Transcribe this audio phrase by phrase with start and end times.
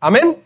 [0.00, 0.36] Amén.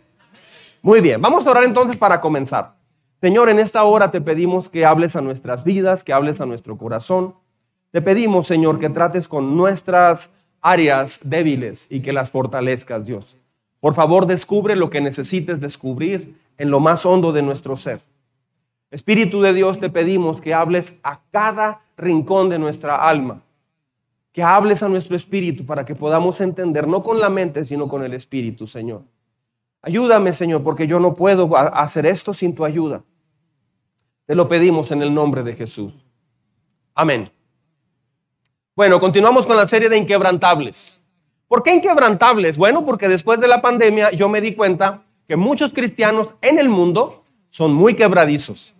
[0.82, 2.74] Muy bien, vamos a orar entonces para comenzar.
[3.20, 6.78] Señor, en esta hora te pedimos que hables a nuestras vidas, que hables a nuestro
[6.78, 7.34] corazón.
[7.90, 10.30] Te pedimos, Señor, que trates con nuestras
[10.62, 13.36] áreas débiles y que las fortalezcas, Dios.
[13.80, 18.00] Por favor, descubre lo que necesites descubrir en lo más hondo de nuestro ser.
[18.90, 23.42] Espíritu de Dios, te pedimos que hables a cada rincón de nuestra alma,
[24.32, 28.02] que hables a nuestro espíritu para que podamos entender, no con la mente, sino con
[28.02, 29.02] el espíritu, Señor.
[29.82, 33.02] Ayúdame, Señor, porque yo no puedo hacer esto sin tu ayuda.
[34.26, 35.92] Te lo pedimos en el nombre de Jesús.
[36.94, 37.28] Amén.
[38.76, 41.02] Bueno, continuamos con la serie de inquebrantables.
[41.48, 42.56] ¿Por qué inquebrantables?
[42.56, 46.68] Bueno, porque después de la pandemia yo me di cuenta que muchos cristianos en el
[46.68, 48.74] mundo son muy quebradizos.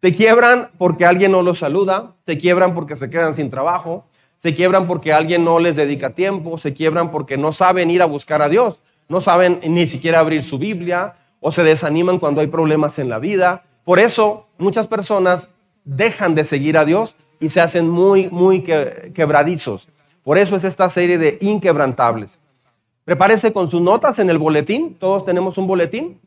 [0.00, 4.54] Se quiebran porque alguien no los saluda, se quiebran porque se quedan sin trabajo, se
[4.54, 8.42] quiebran porque alguien no les dedica tiempo, se quiebran porque no saben ir a buscar
[8.42, 12.98] a Dios, no saben ni siquiera abrir su Biblia o se desaniman cuando hay problemas
[12.98, 13.64] en la vida.
[13.84, 15.50] Por eso muchas personas
[15.84, 19.88] dejan de seguir a Dios y se hacen muy, muy quebradizos.
[20.22, 22.38] Por eso es esta serie de inquebrantables.
[23.04, 24.94] Prepárese con sus notas en el boletín.
[24.94, 26.20] Todos tenemos un boletín.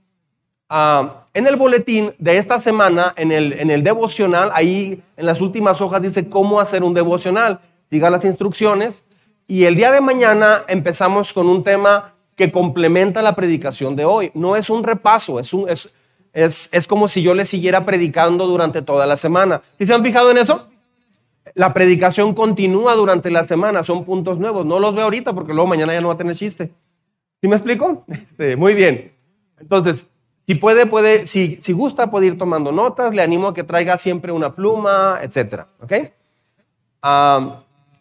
[0.67, 5.41] Ah, en el boletín de esta semana, en el, en el devocional, ahí en las
[5.41, 7.59] últimas hojas dice cómo hacer un devocional.
[7.91, 9.03] Siga las instrucciones.
[9.47, 14.31] Y el día de mañana empezamos con un tema que complementa la predicación de hoy.
[14.33, 15.93] No es un repaso, es, un, es,
[16.33, 19.61] es, como si yo le siguiera predicando durante toda la semana.
[19.77, 20.67] ¿Sí se han fijado en eso?
[21.53, 24.65] La predicación continúa durante la semana, son puntos nuevos.
[24.65, 26.71] No los veo ahorita porque luego mañana ya no va a tener chiste.
[27.41, 28.05] ¿Sí me explico?
[28.11, 29.13] Este, muy bien.
[29.59, 30.07] Entonces,
[30.47, 33.13] si puede, puede, si, si gusta, puede ir tomando notas.
[33.13, 35.67] Le animo a que traiga siempre una pluma, etcétera.
[35.79, 35.93] ¿Ok?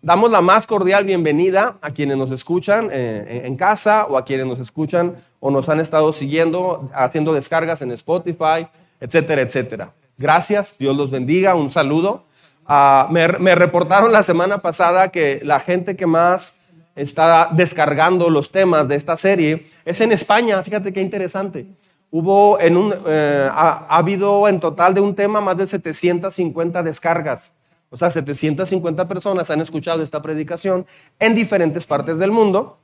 [0.03, 4.47] Damos la más cordial bienvenida a quienes nos escuchan eh, en casa o a quienes
[4.47, 8.67] nos escuchan o nos han estado siguiendo, haciendo descargas en Spotify,
[8.99, 9.93] etcétera, etcétera.
[10.17, 12.25] Gracias, Dios los bendiga, un saludo.
[12.65, 16.63] Ah, me, me, reportaron la semana pasada que la gente que más
[16.97, 21.67] está descargando los temas de esta serie es en España, fíjate qué interesante.
[22.11, 26.83] Hubo en un, eh, ha, ha habido en total de un tema más de 750
[26.83, 27.53] descargas.
[27.91, 30.87] O sea, 750 personas han escuchado esta predicación
[31.19, 32.79] en diferentes partes del mundo,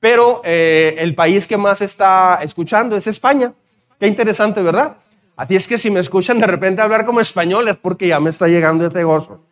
[0.00, 3.52] pero eh, el país que más está escuchando es España.
[4.00, 4.96] Qué interesante, ¿verdad?
[5.36, 8.30] Así es que si me escuchan de repente hablar como español es porque ya me
[8.30, 9.42] está llegando este gozo.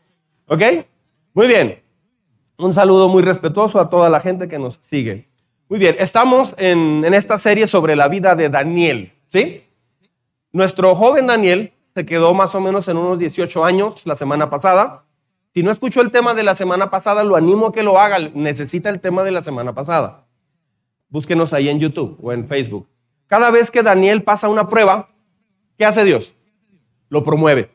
[0.47, 0.62] ¿Ok?
[1.34, 1.82] Muy bien.
[2.56, 5.28] Un saludo muy respetuoso a toda la gente que nos sigue.
[5.69, 9.65] Muy bien, estamos en, en esta serie sobre la vida de Daniel, ¿sí?
[10.53, 15.05] Nuestro joven Daniel se quedó más o menos en unos 18 años la semana pasada.
[15.55, 18.19] Si no escuchó el tema de la semana pasada, lo animo a que lo haga.
[18.34, 20.25] Necesita el tema de la semana pasada.
[21.09, 22.88] Búsquenos ahí en YouTube o en Facebook.
[23.28, 25.06] Cada vez que Daniel pasa una prueba,
[25.78, 26.34] ¿qué hace Dios?
[27.09, 27.71] Lo promueve.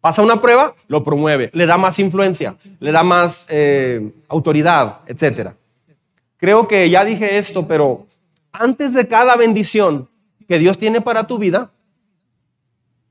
[0.00, 1.50] Pasa una prueba, lo promueve.
[1.52, 5.50] Le da más influencia, le da más eh, autoridad, etc.
[6.38, 8.06] Creo que ya dije esto, pero
[8.52, 10.08] antes de cada bendición
[10.48, 11.72] que Dios tiene para tu vida,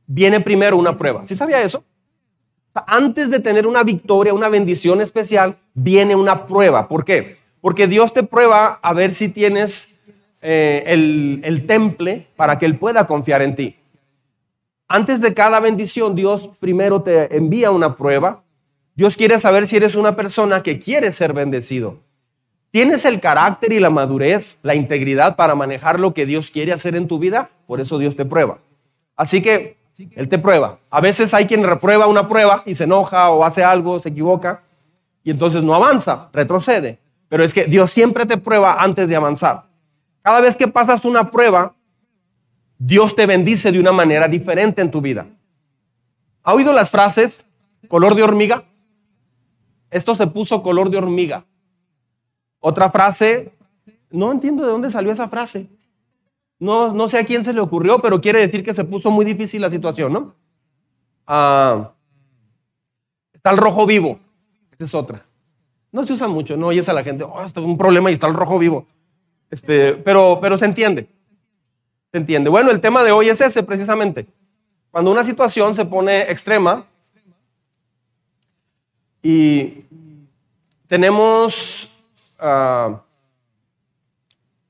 [0.08, 1.26] viene primero una prueba.
[1.26, 1.84] ¿Sí sabía eso?
[2.74, 6.88] Antes de tener una victoria, una bendición especial, viene una prueba.
[6.88, 7.38] ¿Por qué?
[7.62, 10.02] Porque Dios te prueba a ver si tienes
[10.42, 13.76] eh, el, el temple para que Él pueda confiar en ti.
[14.88, 18.44] Antes de cada bendición, Dios primero te envía una prueba.
[18.96, 22.00] Dios quiere saber si eres una persona que quiere ser bendecido.
[22.72, 26.96] ¿Tienes el carácter y la madurez, la integridad para manejar lo que Dios quiere hacer
[26.96, 27.50] en tu vida?
[27.66, 28.60] Por eso Dios te prueba.
[29.16, 29.77] Así que
[30.16, 30.80] él te prueba.
[30.90, 34.64] A veces hay quien reprueba una prueba y se enoja o hace algo, se equivoca
[35.24, 37.00] y entonces no avanza, retrocede.
[37.30, 39.66] Pero es que Dios siempre te prueba antes de avanzar.
[40.22, 41.76] Cada vez que pasas una prueba,
[42.78, 45.26] Dios te bendice de una manera diferente en tu vida.
[46.44, 47.44] ¿Ha oído las frases
[47.88, 48.64] color de hormiga?
[49.90, 51.46] Esto se puso color de hormiga.
[52.60, 53.52] Otra frase,
[54.10, 55.68] no entiendo de dónde salió esa frase.
[56.60, 59.26] No, no sé a quién se le ocurrió, pero quiere decir que se puso muy
[59.26, 60.36] difícil la situación, ¿no?
[61.28, 61.92] Ah,
[63.34, 64.20] está el rojo vivo.
[64.72, 65.24] Esa es otra.
[65.92, 68.28] No se usa mucho, no oyes a la gente, oh, está un problema y está
[68.28, 68.86] el rojo vivo.
[69.50, 71.08] Este, pero, pero se entiende.
[72.12, 72.50] Se entiende.
[72.50, 74.28] Bueno, el tema de hoy es ese precisamente.
[74.92, 76.86] Cuando una situación se pone extrema
[79.22, 79.86] y
[80.88, 81.92] tenemos
[82.40, 83.02] ah,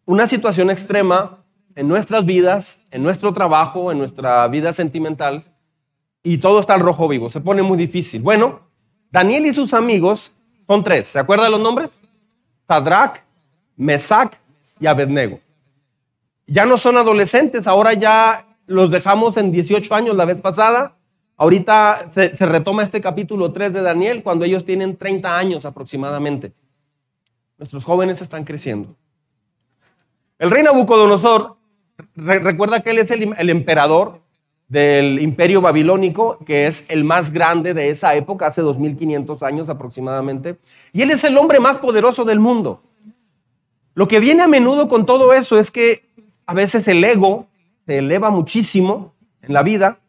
[0.05, 1.37] una situación extrema
[1.77, 5.43] en nuestras vidas, en nuestro trabajo, en nuestra vida sentimental,
[6.23, 7.29] y todo está al rojo vivo.
[7.29, 8.23] Se pone muy difícil.
[8.23, 8.61] Bueno,
[9.11, 10.33] Daniel y sus amigos
[10.67, 11.07] son tres.
[11.07, 12.01] ¿Se acuerdan los nombres?
[12.67, 13.19] Sadrach,
[13.75, 14.33] Mesach
[14.79, 15.39] y Abednego.
[16.47, 20.95] ya no son adolescentes, ahora ya los dejamos en 18 años la vez pasada.
[21.37, 26.53] Ahorita se, se retoma este capítulo 3 de Daniel cuando ellos tienen 30 años aproximadamente.
[27.59, 28.95] Nuestros jóvenes están creciendo.
[30.39, 31.56] El rey Nabucodonosor,
[32.15, 34.21] re- recuerda que él es el, emperador
[34.67, 40.57] del imperio babilónico, que es el más grande de esa época, hace 2500 años aproximadamente.
[40.93, 42.81] Y él es el hombre más poderoso del mundo.
[43.93, 46.03] Lo que viene a menudo con todo eso es que
[46.45, 47.47] a veces el ego
[47.85, 49.99] se eleva muchísimo en la vida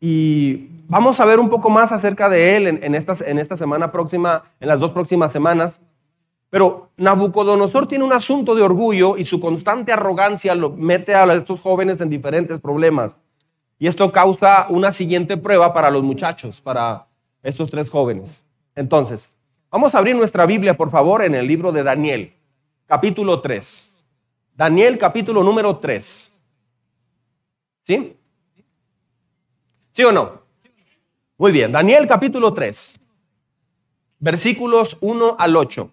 [0.00, 2.94] y vamos a ver un poco más acerca de él en, en
[3.38, 5.80] esta semana próxima, en las dos próximas semanas.
[6.50, 11.60] Pero Nabucodonosor tiene un asunto de orgullo y su constante arrogancia lo mete a estos
[11.60, 13.18] jóvenes en diferentes problemas.
[13.78, 17.06] Y esto causa una siguiente prueba para los muchachos, para
[17.42, 18.42] estos tres jóvenes.
[18.74, 19.30] Entonces,
[19.70, 22.32] vamos a abrir nuestra Biblia, por favor, en el libro de Daniel,
[22.86, 23.94] capítulo 3.
[24.56, 26.40] Daniel, capítulo número 3.
[27.82, 28.16] ¿Sí?
[29.92, 30.42] ¿Sí o no?
[31.36, 32.98] Muy bien, Daniel, capítulo 3,
[34.18, 35.90] versículos 1 al 8.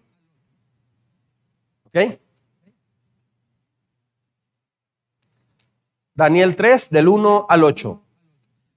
[6.13, 8.01] Daniel 3, del 1 al 8.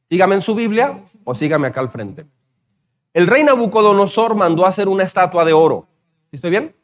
[0.09, 2.27] Sígame en su Biblia o sígame acá al frente.
[3.13, 5.87] El rey Nabucodonosor mandó hacer una estatua de oro.
[6.31, 6.75] ¿Sí ¿Estoy bien?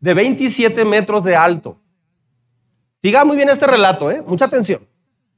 [0.00, 1.76] De 27 metros de alto.
[3.02, 4.22] Siga muy bien este relato, ¿eh?
[4.26, 4.86] Mucha atención.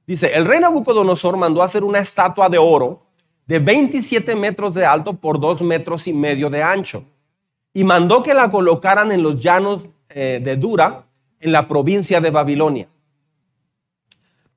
[0.06, 3.06] Dice, el rey Nabucodonosor mandó hacer una estatua de oro
[3.46, 7.04] de 27 metros de alto por 2 metros y medio de ancho.
[7.72, 11.04] Y mandó que la colocaran en los llanos eh, de Dura,
[11.38, 12.88] en la provincia de Babilonia.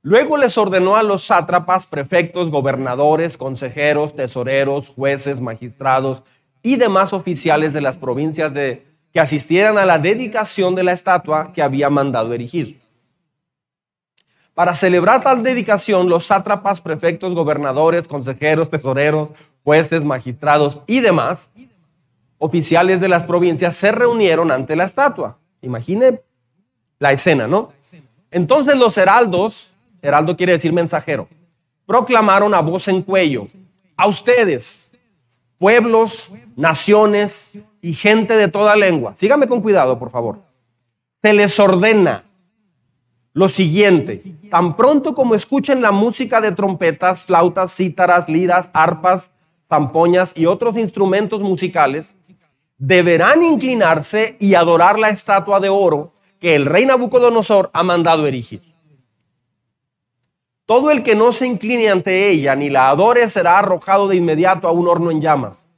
[0.01, 6.24] Luego les ordenó a los sátrapas, prefectos, gobernadores, consejeros, tesoreros, jueces, magistrados
[6.62, 11.54] y demás oficiales de las provincias de, que asistieran a la dedicación de la estatua
[11.54, 12.81] que había mandado erigir.
[14.54, 19.30] Para celebrar tal dedicación, los sátrapas, prefectos, gobernadores, consejeros, tesoreros,
[19.63, 21.51] jueces, magistrados y demás
[22.43, 25.37] oficiales de las provincias se reunieron ante la estatua.
[25.61, 26.21] Imagine
[26.99, 27.71] la escena, ¿no?
[28.31, 31.25] Entonces los heraldos, heraldo quiere decir mensajero,
[31.85, 33.47] proclamaron a voz en cuello,
[33.95, 34.91] a ustedes,
[35.57, 40.39] pueblos, naciones y gente de toda lengua, síganme con cuidado, por favor,
[41.21, 42.25] se les ordena
[43.31, 49.31] lo siguiente, tan pronto como escuchen la música de trompetas, flautas, cítaras, liras, arpas,
[49.65, 52.15] zampoñas y otros instrumentos musicales,
[52.85, 58.62] deberán inclinarse y adorar la estatua de oro que el rey Nabucodonosor ha mandado erigir.
[60.65, 64.68] Todo el que no se incline ante ella ni la adore será arrojado de inmediato
[64.68, 65.69] a un horno en llamas.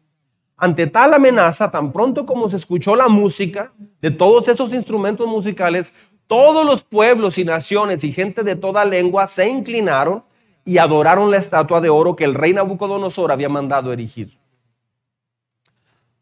[0.58, 5.94] Ante tal amenaza, tan pronto como se escuchó la música de todos estos instrumentos musicales,
[6.26, 10.24] todos los pueblos y naciones y gente de toda lengua se inclinaron
[10.66, 14.40] y adoraron la estatua de oro que el rey Nabucodonosor había mandado erigir.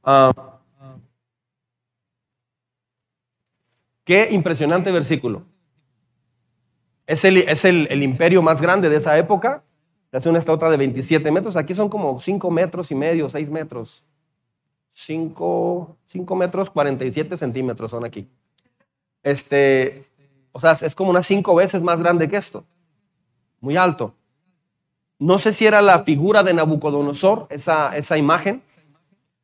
[0.04, 0.53] Ah,
[4.04, 5.44] qué impresionante versículo.
[7.06, 9.64] Es, el, es el, el imperio más grande de esa época.
[10.12, 11.56] Hace una estatua de 27 metros.
[11.56, 14.06] Aquí son como 5 metros y medio, 6 metros.
[14.94, 18.28] 5, 5 metros 47 centímetros son aquí.
[19.24, 20.02] Este,
[20.52, 22.64] o sea, es como unas 5 veces más grande que esto.
[23.60, 24.14] Muy alto.
[25.18, 28.62] No sé si era la figura de Nabucodonosor, esa, esa imagen,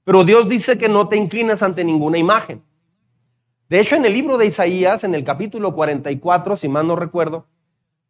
[0.03, 2.61] pero Dios dice que no te inclines ante ninguna imagen.
[3.69, 7.45] De hecho, en el libro de Isaías, en el capítulo 44, si mal no recuerdo,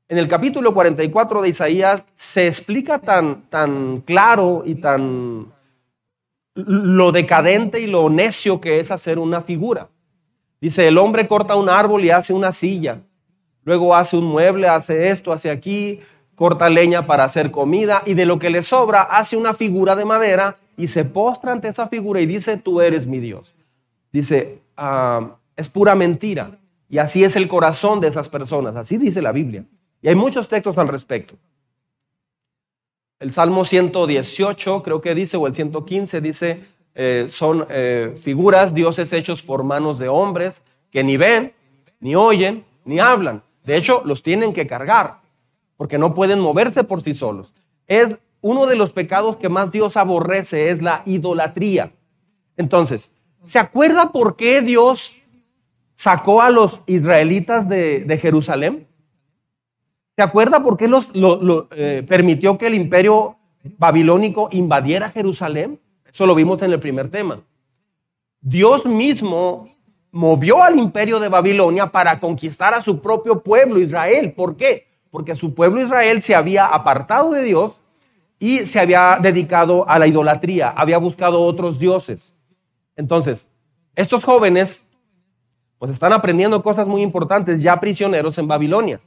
[0.07, 5.51] en el capítulo 44 de Isaías se explica tan, tan claro y tan
[6.55, 9.89] lo decadente y lo necio que es hacer una figura.
[10.61, 13.01] Dice, el hombre corta un árbol y hace una silla,
[13.63, 15.99] luego hace un mueble, hace esto, hace aquí,
[16.35, 20.05] corta leña para hacer comida y de lo que le sobra hace una figura de
[20.05, 23.53] madera y se postra ante esa figura y dice, tú eres mi Dios.
[24.11, 26.51] Dice, ah, es pura mentira.
[26.89, 29.65] Y así es el corazón de esas personas, así dice la Biblia.
[30.01, 31.35] Y hay muchos textos al respecto.
[33.19, 36.63] El Salmo 118 creo que dice, o el 115 dice,
[36.95, 41.53] eh, son eh, figuras, dioses hechos por manos de hombres que ni ven,
[41.99, 43.43] ni oyen, ni hablan.
[43.65, 45.19] De hecho, los tienen que cargar,
[45.75, 47.53] porque no pueden moverse por sí solos.
[47.87, 51.91] Es uno de los pecados que más Dios aborrece, es la idolatría.
[52.55, 53.11] Entonces,
[53.43, 55.28] ¿se acuerda por qué Dios
[55.99, 58.87] sacó a los israelitas de, Jerusalén?
[60.15, 63.37] ¿Se acuerda por qué los, lo, lo, eh, permitió que el imperio
[63.77, 65.77] babilónico invadiera Jerusalén?
[66.09, 67.41] Eso lo vimos en el primer tema.
[68.39, 69.67] Dios mismo
[70.11, 74.31] movió al imperio de Babilonia para conquistar a su propio pueblo Israel.
[74.31, 74.87] ¿Por qué?
[75.11, 77.73] Porque su pueblo Israel se había apartado de Dios
[78.39, 82.35] y se había dedicado a la idolatría, había buscado otros dioses.
[82.95, 83.47] Entonces,
[83.97, 84.85] estos jóvenes
[85.79, 88.99] pues están aprendiendo cosas muy importantes ya prisioneros en Babilonia.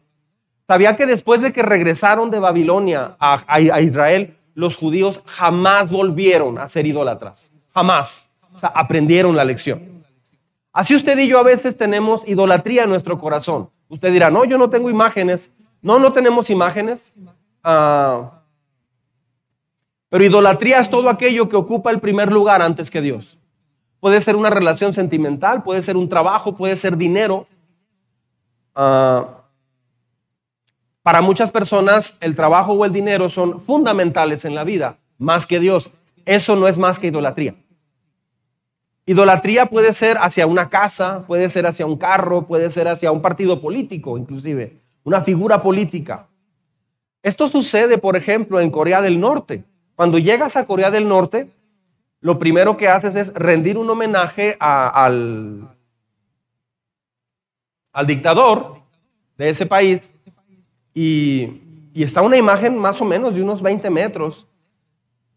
[0.66, 6.68] Sabía que después de que regresaron de Babilonia a, Israel, los judíos jamás volvieron a
[6.68, 7.52] ser idólatras.
[7.74, 8.30] Jamás.
[8.54, 9.82] O sea, aprendieron la lección.
[10.72, 13.68] Así usted y yo a veces tenemos idolatría en nuestro corazón.
[13.88, 15.50] Usted dirá, no, yo no tengo imágenes.
[15.82, 17.12] No, no tenemos imágenes.
[17.62, 18.40] Ah,
[20.08, 23.38] pero idolatría es todo aquello que ocupa el primer lugar antes que Dios.
[24.02, 27.44] Puede ser una relación sentimental, puede ser un trabajo, puede ser dinero.
[28.74, 29.44] Ah,
[31.04, 35.60] para muchas personas el trabajo o el dinero son fundamentales en la vida, más que
[35.60, 35.90] Dios.
[36.24, 37.54] Eso no es más que idolatría.
[39.06, 43.22] Idolatría puede ser hacia una casa, puede ser hacia un carro, puede ser hacia un
[43.22, 46.26] partido político, inclusive, una figura política.
[47.22, 49.62] Esto sucede, por ejemplo, en Corea del Norte.
[49.94, 51.52] Cuando llegas a Corea del Norte,
[52.22, 55.68] lo primero que haces es rendir un homenaje al,
[57.92, 58.76] al dictador
[59.36, 60.12] de ese país
[60.94, 61.58] y,
[61.94, 64.46] está una imagen más o menos de unos 20 metros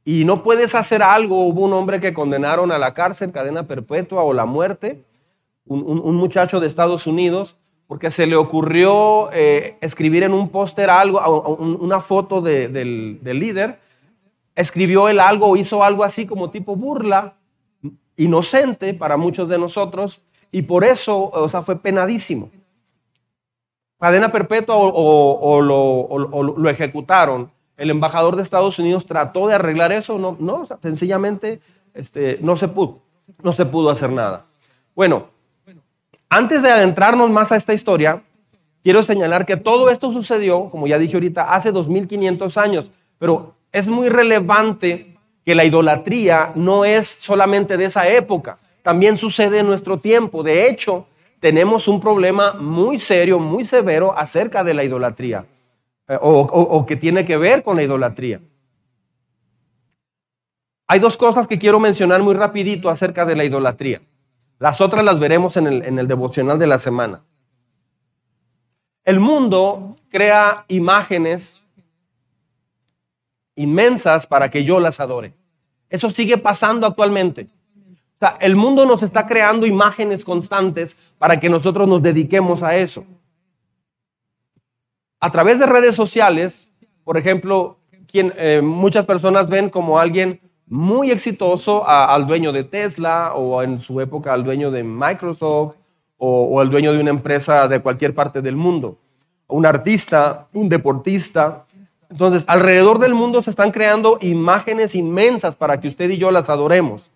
[0.06, 1.48] y no puedes hacer algo.
[1.48, 5.04] Hubo un hombre que condenaron a la cárcel, cadena perpetua o la muerte,
[5.66, 11.20] un, muchacho de Estados Unidos, porque se le ocurrió eh, escribir en un póster algo,
[11.58, 13.80] una foto del, del líder
[14.56, 17.36] escribió él algo o hizo algo así como tipo burla,
[18.18, 22.50] inocente para muchos de nosotros, y por eso, o sea, fue penadísimo.
[24.00, 27.52] Cadena perpetua o, lo, ejecutaron.
[27.76, 31.60] El embajador de Estados Unidos trató de arreglar eso, no, no sencillamente
[31.94, 33.02] este, no, se pudo,
[33.42, 34.46] no se pudo hacer nada.
[34.96, 35.28] Bueno,
[36.30, 38.22] antes de adentrarnos más a esta historia,
[38.84, 43.88] quiero señalar que todo esto sucedió, como ya dije ahorita, hace 2500 años, pero es
[43.88, 49.98] muy relevante que la idolatría no es solamente de esa época, también sucede en nuestro
[49.98, 50.44] tiempo.
[50.44, 51.06] De hecho,
[51.42, 55.46] tenemos un problema muy serio, muy severo acerca de la idolatría,
[56.08, 58.40] eh, o, que tiene que ver con la idolatría.
[60.88, 64.02] Hay dos cosas que quiero mencionar muy rapidito acerca de la idolatría.
[64.58, 67.24] Las otras las veremos en el, en el devocional de la semana.
[69.04, 71.65] El mundo crea imágenes
[73.56, 75.34] inmensas para que yo las adore.
[75.90, 77.48] Eso sigue pasando actualmente.
[78.16, 82.76] O sea, el mundo nos está creando imágenes constantes para que nosotros nos dediquemos a
[82.76, 83.06] eso.
[85.20, 86.72] A través de redes sociales,
[87.04, 87.78] por ejemplo,
[88.14, 94.00] eh, muchas personas ven como alguien muy exitoso al dueño de Tesla o en su
[94.02, 95.76] época al dueño de Microsoft
[96.18, 98.98] o, o al dueño de una empresa de cualquier parte del mundo.
[99.48, 101.65] Un artista, un deportista,
[102.10, 106.50] entonces, alrededor del mundo se están creando imágenes inmensas para que usted y yo las
[106.50, 107.12] adoremos.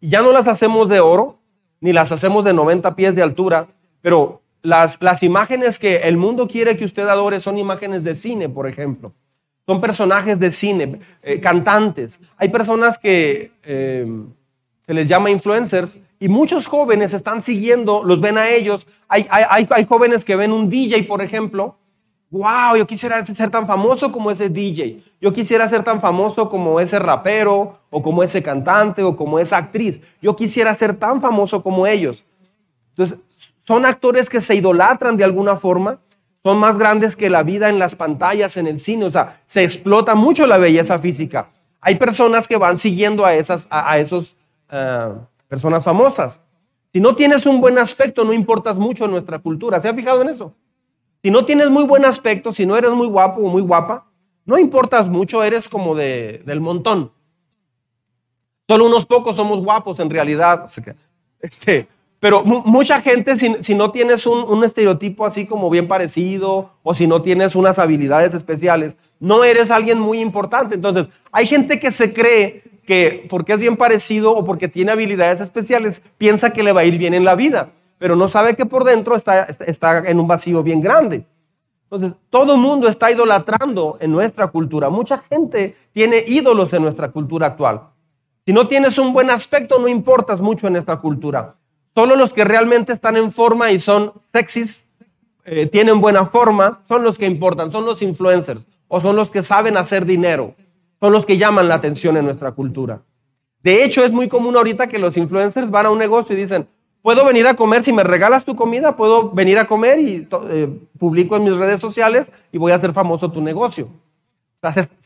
[0.00, 1.38] Y ya no las hacemos de oro,
[1.80, 3.68] ni las hacemos de 90 pies de altura,
[4.00, 8.48] pero las, las imágenes que el mundo quiere que usted adore son imágenes de cine,
[8.48, 9.12] por ejemplo.
[9.66, 12.20] Son personajes de cine, eh, cantantes.
[12.36, 14.06] Hay personas que eh,
[14.86, 18.86] se les llama influencers y muchos jóvenes están siguiendo, los ven a ellos.
[19.08, 21.77] Hay, hay, hay jóvenes que ven un DJ, por ejemplo,
[22.30, 26.78] wow, yo quisiera ser tan famoso como ese DJ, yo quisiera ser tan famoso como
[26.80, 31.62] ese rapero, o como ese cantante, o como esa actriz, yo quisiera ser tan famoso
[31.62, 32.24] como ellos.
[32.90, 33.18] Entonces,
[33.66, 35.98] son actores que se idolatran de alguna forma,
[36.42, 39.64] son más grandes que la vida en las pantallas, en el cine, o sea, se
[39.64, 41.48] explota mucho la belleza física.
[41.80, 44.36] Hay personas que van siguiendo a esas, a, esos
[44.70, 45.12] eh,
[45.48, 46.40] personas famosas.
[46.92, 49.80] Si no tienes un buen aspecto, no importas mucho en nuestra cultura.
[49.80, 50.52] ¿Se ha fijado en eso?
[51.22, 54.06] Si no tienes muy buen aspecto, si no eres muy guapo o muy guapa,
[54.44, 57.12] no importas mucho, eres como de, del montón.
[58.68, 60.70] Solo unos pocos somos guapos en realidad.
[61.40, 61.88] Este,
[62.20, 67.06] pero mucha gente, si, no tienes un, un, estereotipo así como bien parecido o si
[67.06, 70.74] no tienes unas habilidades especiales, no eres alguien muy importante.
[70.74, 75.40] Entonces, hay gente que se cree que porque es bien parecido o porque tiene habilidades
[75.40, 78.66] especiales, piensa que le va a ir bien en la vida pero no sabe que
[78.66, 81.26] por dentro está, está en un vacío bien grande.
[81.90, 84.90] Entonces, todo el mundo está idolatrando en nuestra cultura.
[84.90, 87.82] Mucha gente tiene ídolos en nuestra cultura actual.
[88.44, 91.56] Si no tienes un buen aspecto, no importas mucho en esta cultura.
[91.94, 94.84] Solo los que realmente están en forma y son sexys,
[95.44, 99.42] eh, tienen buena forma, son los que importan, son los influencers o son los que
[99.42, 100.54] saben hacer dinero,
[101.00, 103.02] son los que llaman la atención en nuestra cultura.
[103.62, 106.68] De hecho, es muy común ahorita que los influencers van a un negocio y dicen,
[107.08, 110.68] Puedo venir a comer, si me regalas tu comida, puedo venir a comer y eh,
[110.98, 113.88] publico en mis redes sociales y voy a hacer famoso tu negocio.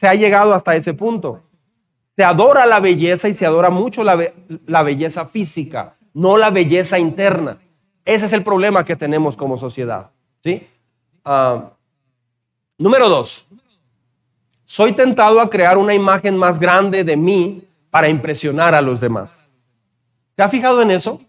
[0.00, 1.44] Se, ha llegado hasta ese punto.
[2.16, 4.18] Se adora la belleza y se adora mucho la,
[4.66, 7.56] la belleza física, no la belleza interna.
[8.04, 10.11] Ese es el problema que tenemos como sociedad.
[10.42, 10.66] ¿sí?
[11.25, 11.71] Ah,
[12.78, 13.47] número dos,
[14.64, 19.47] soy tentado a crear una imagen más grande de mí para impresionar a los demás.
[20.35, 21.21] ¿Te has fijado en eso?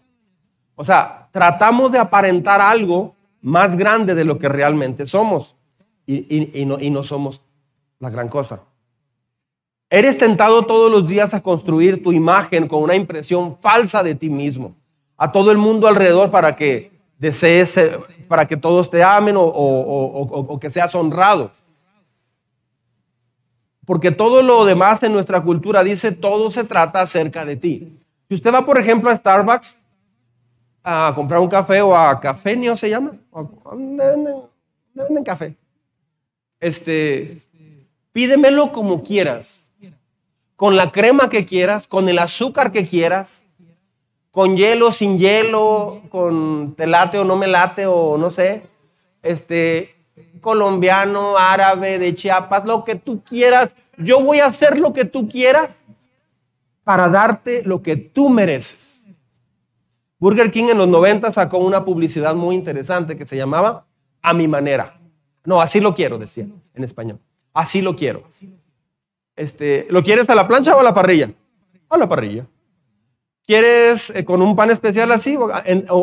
[0.76, 5.56] O sea, tratamos de aparentar algo más grande de lo que realmente somos
[6.06, 7.42] y, no, somos
[8.00, 8.60] la gran cosa.
[9.90, 14.28] Eres tentado todos los días a construir tu imagen con una impresión falsa de ti
[14.28, 14.74] mismo,
[15.16, 17.78] a todo el mundo alrededor para que desees,
[18.26, 21.50] para que todos te amen o que seas honrado.
[23.84, 27.98] Porque todo lo demás en nuestra cultura dice todo se trata acerca de ti.
[28.28, 29.83] Si usted va, por ejemplo, a Starbucks
[30.84, 35.56] a comprar un café o a Cafenio se llama, no venden café.
[36.60, 37.36] Este,
[38.12, 39.70] pídemelo como quieras,
[40.56, 43.42] con la crema que quieras, con el azúcar que quieras,
[44.30, 48.62] con hielo, sin hielo, con te late o no me late o no sé,
[49.22, 49.94] este,
[50.40, 53.74] colombiano, árabe, de Chiapas, lo que tú quieras.
[53.96, 55.70] Yo voy a hacer lo que tú quieras
[56.84, 58.93] para darte lo que tú mereces.
[60.24, 63.84] Burger King en los 90 sacó una publicidad muy interesante que se llamaba
[64.22, 64.98] A mi manera.
[65.44, 67.18] No, así lo quiero, decía en español.
[67.52, 68.24] Así lo quiero.
[69.36, 71.30] Este, ¿Lo quieres a la plancha o a la parrilla?
[71.90, 72.46] A la parrilla.
[73.46, 75.36] ¿Quieres eh, con un pan especial así?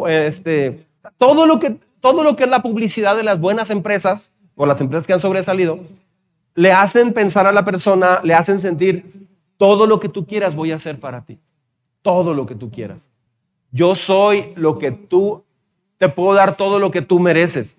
[0.07, 0.85] este,
[1.17, 4.79] todo, lo que, todo lo que es la publicidad de las buenas empresas o las
[4.81, 5.79] empresas que han sobresalido,
[6.53, 9.03] le hacen pensar a la persona, le hacen sentir,
[9.57, 11.39] todo lo que tú quieras voy a hacer para ti.
[12.03, 13.07] Todo lo que tú quieras.
[13.71, 15.43] Yo soy lo que tú,
[15.97, 17.77] te puedo dar todo lo que tú mereces.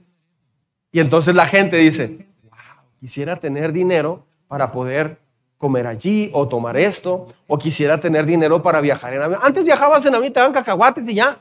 [0.91, 5.19] Y entonces la gente dice, wow, quisiera tener dinero para poder
[5.59, 9.41] comer allí o tomar esto, o quisiera tener dinero para viajar en avión.
[9.43, 11.39] Antes viajabas en avión, te daban cacahuates y ya.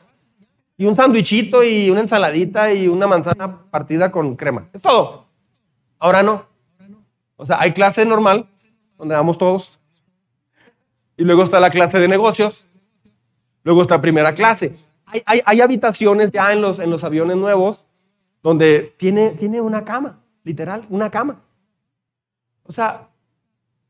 [0.78, 4.68] Y un sándwichito y una ensaladita y una manzana partida con crema.
[4.74, 5.26] Es todo.
[6.00, 6.46] Ahora no.
[7.36, 8.48] O sea, hay clase normal,
[8.98, 9.80] donde vamos todos
[11.22, 12.66] y luego está la clase de negocios,
[13.64, 14.76] luego está primera clase.
[15.26, 17.86] Hay, habitaciones ya en los, en los aviones nuevos
[18.42, 21.42] donde tiene, tiene una cama, literal, una cama.
[22.64, 23.10] O sea,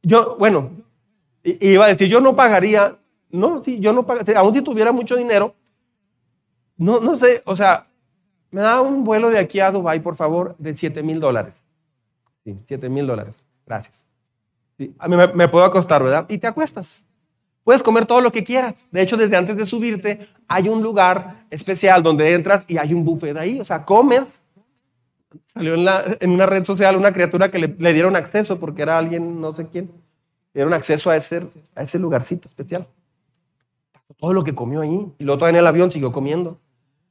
[0.02, 0.72] yo, bueno,
[1.44, 2.98] iba a decir, yo no pagaría,
[3.30, 5.54] no, sí, yo no pagaría, aún si tuviera mucho dinero,
[6.78, 7.84] no, no sé, o sea,
[8.50, 11.64] me da un vuelo de aquí a Dubai, por favor, de 7 mil dólares.
[12.44, 13.46] Sí, 7 mil dólares.
[13.66, 14.06] Gracias.
[14.98, 16.26] a mí me, me, puedo acostar, ¿verdad?
[16.28, 17.06] Y te acuestas.
[17.72, 18.76] Puedes comer todo lo que quieras.
[18.92, 23.06] De hecho, desde antes de subirte, hay un lugar especial donde entras y hay un
[23.06, 23.62] buffet ahí.
[23.62, 24.24] O sea, comes.
[25.54, 29.56] Salió en, una red social una criatura que le, dieron acceso porque era alguien, no
[29.56, 29.90] sé quién.
[30.54, 32.90] Dieron acceso a ese, a ese lugarcito especial.
[34.18, 35.08] Todo lo que comió ahí.
[35.18, 36.60] Y luego todavía en el avión siguió comiendo.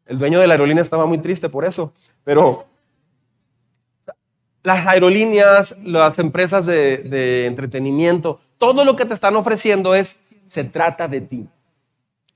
[0.04, 1.94] El dueño de la aerolínea estaba muy triste por eso.
[2.22, 2.66] Pero
[4.62, 11.06] las aerolíneas, las empresas de entretenimiento, todo lo que te están ofreciendo es se trata
[11.06, 11.48] de ti.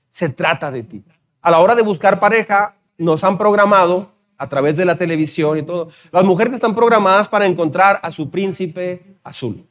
[0.09, 1.03] Se trata de ti.
[1.41, 5.63] A la hora de buscar pareja, nos han programado a través de la televisión y
[5.63, 5.89] todo.
[6.13, 9.67] Las mujeres están programadas para encontrar a su príncipe azul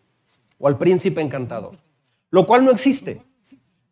[0.58, 1.78] o al príncipe encantador,
[2.30, 3.22] lo cual no existe.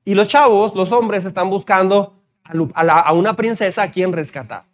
[0.05, 2.13] Y los chavos, los hombres, están buscando
[2.45, 4.67] a, una princesa a quien rescatar.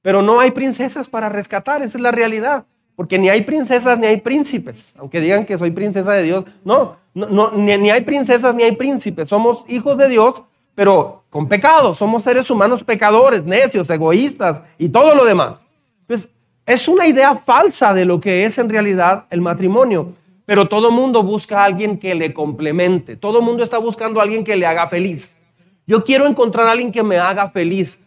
[0.00, 2.66] Pero no hay princesas para rescatar, esa es la realidad.
[3.00, 6.44] Porque ni hay princesas ni hay príncipes, aunque digan que soy princesa de Dios.
[6.66, 9.26] No, no, ni, ni, hay princesas ni hay príncipes.
[9.26, 10.34] Somos hijos de Dios,
[10.74, 11.94] pero con pecado.
[11.94, 15.62] Somos seres humanos pecadores, necios, egoístas y todo lo demás.
[16.06, 16.28] Pues
[16.66, 20.12] es una idea falsa de lo que es en realidad el matrimonio.
[20.44, 23.16] Pero todo mundo busca a alguien que le complemente.
[23.16, 25.38] Todo mundo está buscando a alguien que le haga feliz.
[25.86, 27.98] Yo quiero encontrar a alguien que me haga feliz,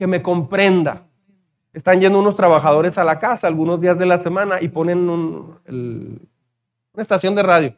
[0.00, 1.05] que me comprenda,
[1.76, 5.60] están yendo unos trabajadores a la casa algunos días de la semana y ponen una
[6.96, 7.74] estación de radio.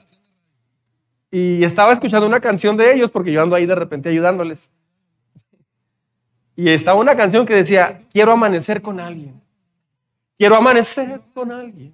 [1.33, 4.71] Y estaba escuchando una canción de ellos porque yo ando ahí de repente ayudándoles.
[6.55, 9.43] Y estaba una canción que decía, quiero amanecer con alguien.
[10.39, 11.93] Quiero amanecer con alguien.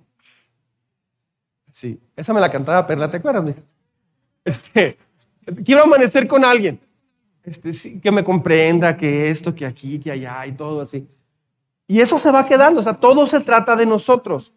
[1.71, 3.63] Sí, esa me la cantaba Perla, ¿te acuerdas, mija?
[4.45, 4.99] Este,
[5.65, 6.79] quiero amanecer con alguien.
[7.43, 11.09] Este, que me comprenda, que esto, que aquí, que allá y todo así.
[11.87, 14.53] Y eso se va quedando, o sea, todo se trata de nosotros.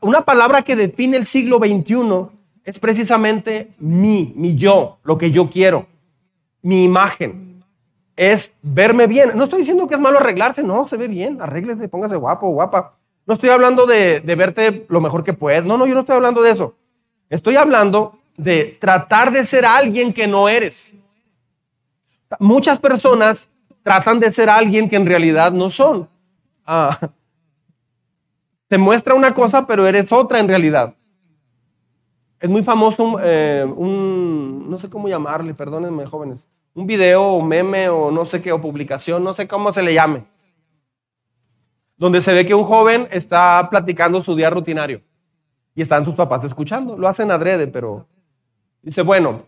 [0.00, 2.28] una palabra que define el siglo XXI
[2.64, 5.86] es precisamente mi, mi yo, lo que yo quiero,
[6.62, 7.62] mi imagen.
[8.16, 9.32] es verme bien.
[9.36, 12.94] No estoy diciendo que es malo arreglarse, no, se ve bien, arréglese, póngase guapo, guapa.
[13.26, 15.64] No estoy hablando de, de verte lo mejor que puedes.
[15.64, 16.74] No, no, yo no estoy hablando de eso.
[17.28, 20.92] Estoy hablando de tratar de ser alguien que no eres.
[22.38, 23.48] Muchas personas
[23.82, 26.08] tratan de ser alguien que en realidad no son.
[26.66, 26.98] Ah,
[28.68, 30.94] te muestra una cosa, pero eres otra en realidad.
[32.40, 37.88] Es muy famoso eh, un, no sé cómo llamarle, perdónenme jóvenes, un video o meme
[37.88, 40.24] o no sé qué, o publicación, no sé cómo se le llame,
[41.96, 45.00] donde se ve que un joven está platicando su día rutinario
[45.74, 46.96] y están sus papás escuchando.
[46.98, 48.06] Lo hacen adrede, pero
[48.82, 49.44] dice, bueno,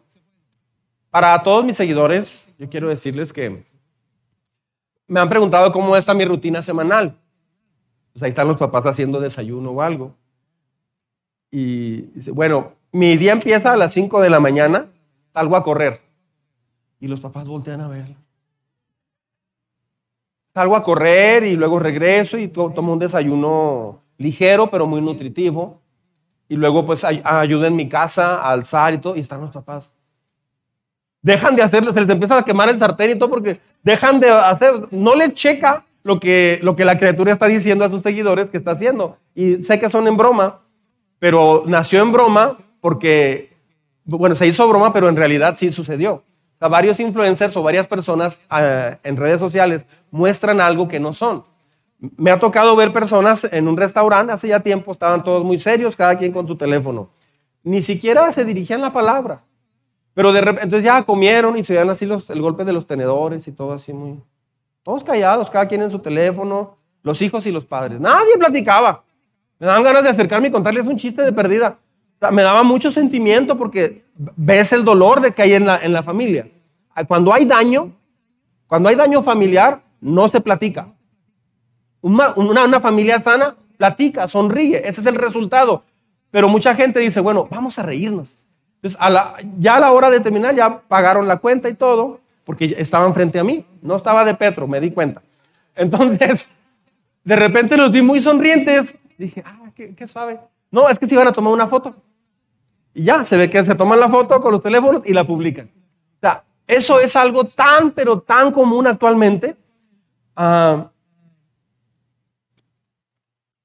[1.11, 3.63] para todos mis seguidores, yo quiero decirles que
[5.09, 7.19] me han preguntado cómo está mi rutina semanal.
[8.13, 10.15] Pues ahí están los papás haciendo desayuno o algo.
[11.51, 14.87] Y dice, bueno, mi día empieza a las 5 de la mañana,
[15.33, 16.01] salgo a correr.
[17.01, 18.17] Y los papás voltean a verlo.
[20.53, 25.81] Salgo a correr y luego regreso y tomo un desayuno ligero, pero muy nutritivo.
[26.49, 29.17] Y luego pues ayudo en mi casa a alzar y todo.
[29.17, 29.93] Y están los papás.
[31.23, 34.31] Dejan de hacerlo, se les empieza a quemar el sartén y todo porque dejan de
[34.31, 38.51] hacer, no les checa lo que, lo que la criatura está diciendo a sus seguidores
[38.51, 39.19] que está haciendo.
[39.35, 40.61] Y sé que son en broma,
[41.19, 43.53] pero nació en broma porque,
[44.05, 46.15] bueno, se hizo broma, pero en realidad sí sucedió.
[46.15, 51.13] O sea, varios influencers o varias personas eh, en redes sociales muestran algo que no
[51.13, 51.43] son.
[51.99, 55.97] Me ha tocado ver personas en un restaurante, hace ya tiempo estaban todos muy serios,
[55.97, 57.11] cada quien con su teléfono.
[57.65, 59.43] Ni siquiera se dirigían la palabra.
[60.19, 62.89] Pero de repente, entonces ya comieron y se veían así los, el golpe de los
[62.89, 64.21] tenedores y todo así muy...
[64.83, 68.01] Todos callados, cada quien en su teléfono, los hijos y los padres.
[68.01, 69.05] Nadie platicaba.
[69.61, 71.79] Me daban ganas de acercarme y contarles un chiste de perdida.
[72.33, 76.03] me daba mucho sentimiento porque ves el dolor de que hay en la, en la
[76.03, 76.49] familia.
[77.07, 77.93] Cuando hay daño,
[78.67, 80.89] cuando hay daño familiar, no se platica.
[82.01, 85.85] Una, una, familia sana platica, sonríe, ese es el resultado.
[86.33, 88.48] Pero mucha gente dice, bueno, vamos a reírnos.
[88.79, 92.21] Entonces, a la, ya a la hora de terminar, ya pagaron la cuenta y todo,
[92.45, 93.65] porque estaban frente a mí.
[93.83, 95.21] No estaba de Petro, me di cuenta.
[95.75, 96.49] Entonces,
[97.25, 98.97] de repente los vi muy sonrientes.
[99.17, 100.39] Dije, ah, qué, qué suave.
[100.71, 101.95] No, es que se iban a tomar una foto.
[102.95, 105.67] Y ya, se ve que se toman la foto con los teléfonos y la publican.
[105.67, 109.57] O sea, eso es algo tan, pero tan común actualmente.
[110.37, 110.89] Ah,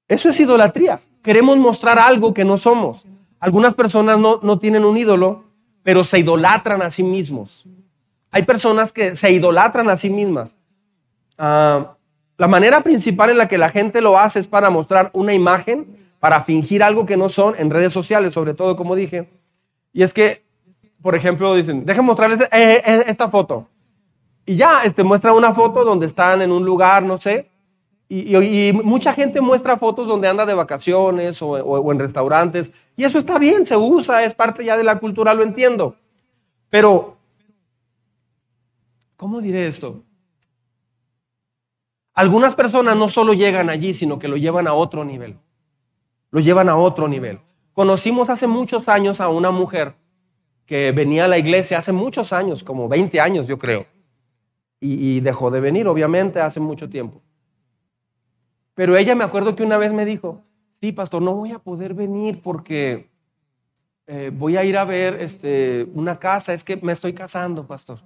[0.07, 0.97] eso es idolatría.
[1.21, 3.05] Queremos mostrar algo que no somos.
[3.43, 5.43] Algunas personas no, no tienen un ídolo,
[5.83, 7.67] pero se idolatran a sí mismos.
[8.31, 10.55] Hay personas que se idolatran a sí mismas.
[11.37, 11.97] Ah,
[12.37, 15.93] la manera principal en la que la gente lo hace es para mostrar una imagen,
[16.21, 19.29] para fingir algo que no son en redes sociales, sobre todo, como dije.
[19.91, 20.45] Y es que,
[21.01, 23.67] por ejemplo, dicen, déjenme mostrarles eh, eh, esta foto.
[24.45, 27.51] Y ya, este, muestra una foto donde están en un lugar, no sé,
[28.15, 32.71] y, mucha gente muestra fotos donde anda de vacaciones o, en restaurantes.
[32.95, 35.95] Y eso está bien, se usa, es parte ya de la cultura, lo entiendo.
[36.69, 37.17] Pero,
[39.15, 40.03] ¿cómo diré esto?
[42.13, 45.37] Algunas personas no solo llegan allí, sino que lo llevan a otro nivel.
[46.29, 47.39] Lo llevan a otro nivel.
[47.73, 49.95] Conocimos hace muchos años a una mujer
[50.67, 53.87] que venía a la iglesia hace muchos años, como 20 años yo creo.
[54.85, 57.22] y dejó de venir, obviamente, hace mucho tiempo.
[58.75, 61.93] Pero ella me acuerdo que una vez me dijo, sí, pastor, no voy a poder
[61.93, 63.09] venir porque
[64.07, 67.97] eh, voy a ir a ver este, una casa, es que me estoy casando, pastor.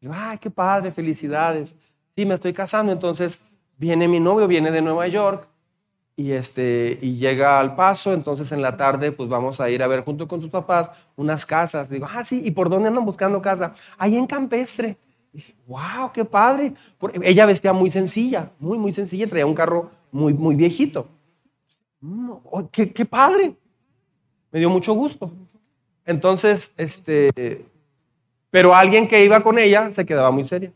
[0.00, 1.76] Y ay, qué padre, felicidades.
[2.14, 3.44] Sí, me estoy casando, entonces
[3.78, 5.48] viene mi novio, viene de Nueva York
[6.16, 9.86] y, este, y llega al paso, entonces en la tarde pues vamos a ir a
[9.86, 11.88] ver junto con sus papás unas casas.
[11.88, 13.74] Digo, ah, sí, ¿y por dónde andan buscando casa?
[13.96, 14.98] Ahí en Campestre.
[15.32, 16.74] Dije, wow, qué padre.
[17.22, 21.08] Ella vestía muy sencilla, muy, muy sencilla, traía un carro muy, muy viejito.
[22.44, 23.56] Oh, qué, qué, padre.
[24.50, 25.30] Me dio mucho gusto.
[26.04, 27.64] Entonces, este,
[28.50, 30.72] pero alguien que iba con ella se quedaba muy seria.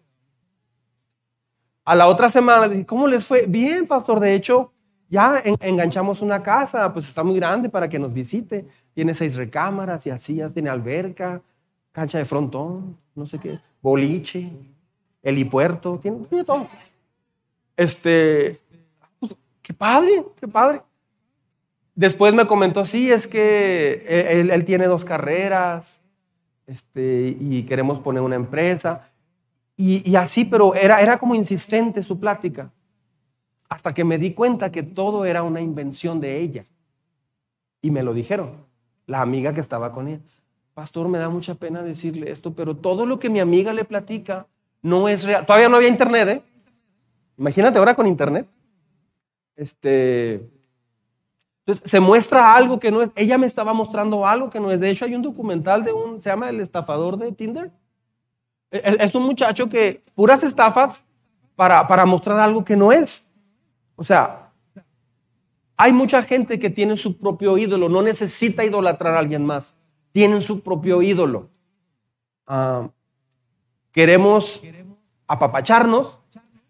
[1.85, 3.47] A la otra semana dije, ¿cómo les fue?
[3.47, 4.20] Bien, pastor.
[4.20, 4.73] De hecho,
[5.09, 8.66] ya enganchamos una casa, pues está muy grande para que nos visite.
[8.94, 11.42] Tiene seis recámaras y así, tiene alberca,
[11.92, 14.51] cancha de frontón, no sé qué, boliche,
[15.23, 16.66] helipuerto, tiene, tiene todo.
[17.77, 18.57] Este,
[19.64, 20.83] Qué padre, qué padre.
[21.94, 24.05] Después me comentó, sí, es que
[24.53, 26.03] él, tiene dos carreras
[26.66, 29.09] este, y queremos poner una empresa.
[29.74, 32.70] Y, así, pero era, era como insistente su plática.
[33.70, 36.62] Hasta que me di cuenta que todo era una invención de ella.
[37.81, 38.66] Y me lo dijeron,
[39.07, 40.20] la amiga que estaba con él.
[40.74, 44.46] Pastor, me da mucha pena decirle esto, pero todo lo que mi amiga le platica
[44.83, 45.46] no es real.
[45.46, 46.42] Todavía no había internet, ¿eh?
[47.38, 48.46] Imagínate ahora con internet.
[49.56, 50.50] Este,
[51.66, 53.10] entonces se muestra algo que no es.
[53.16, 54.80] Ella me estaba mostrando algo que no es.
[54.80, 57.70] De hecho, hay un documental de un, se llama El estafador de Tinder.
[58.70, 61.04] E, e, es un muchacho que puras estafas
[61.56, 63.32] para, para mostrar algo que no es.
[63.96, 64.52] O sea,
[65.76, 69.74] hay mucha gente que tiene su propio ídolo, no necesita idolatrar a alguien más.
[70.12, 71.48] Tienen su propio ídolo.
[72.46, 72.88] Ah,
[73.90, 74.62] queremos
[75.26, 76.18] apapacharnos,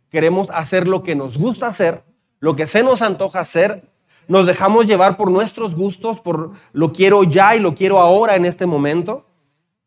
[0.09, 2.05] queremos hacer lo que nos gusta hacer,
[2.45, 3.83] lo que se nos antoja hacer,
[4.29, 8.45] nos dejamos llevar por nuestros gustos, por lo quiero ya y lo quiero ahora en
[8.45, 9.25] este momento.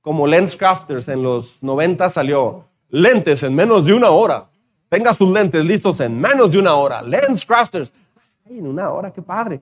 [0.02, 4.50] Como Lens Crafters en los 90 salió, lentes en menos de una hora.
[4.90, 7.04] Tenga sus lentes listos en menos de una hora.
[7.04, 7.94] Lens Crafters.
[8.50, 9.62] En una hora, qué padre.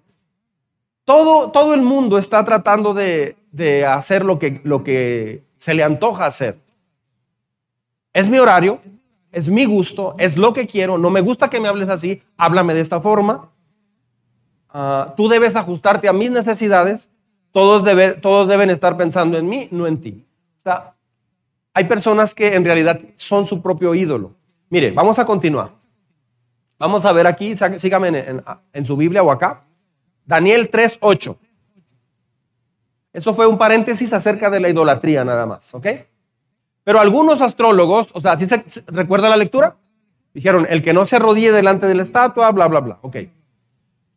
[1.04, 5.84] Todo, todo el mundo está tratando de, de hacer lo que, lo que se le
[5.84, 6.58] antoja hacer.
[8.14, 8.80] Es mi horario,
[9.36, 10.98] es mi gusto, es lo que quiero.
[10.98, 13.52] No me gusta que me hables así, háblame de esta forma.
[14.70, 17.10] Ah, tú debes ajustarte a mis necesidades.
[17.52, 20.26] Todos, deben estar pensando en mí, no en ti.
[20.60, 20.96] O sea,
[21.74, 24.32] hay personas que en realidad son su propio ídolo.
[24.70, 25.72] Mire, vamos a continuar.
[26.80, 29.64] Vamos a ver aquí, sígame en, en su Biblia o acá.
[30.26, 31.38] Daniel 3.8.
[33.12, 35.88] Eso fue un paréntesis acerca de la idolatría nada más, ¿ok?
[36.86, 39.76] Pero algunos astrólogos, o sea, se, ¿recuerda la lectura?
[40.36, 43.00] Dijeron, el que no se arrodille delante de la estatua, bla, bla, bla.
[43.02, 43.18] Ok.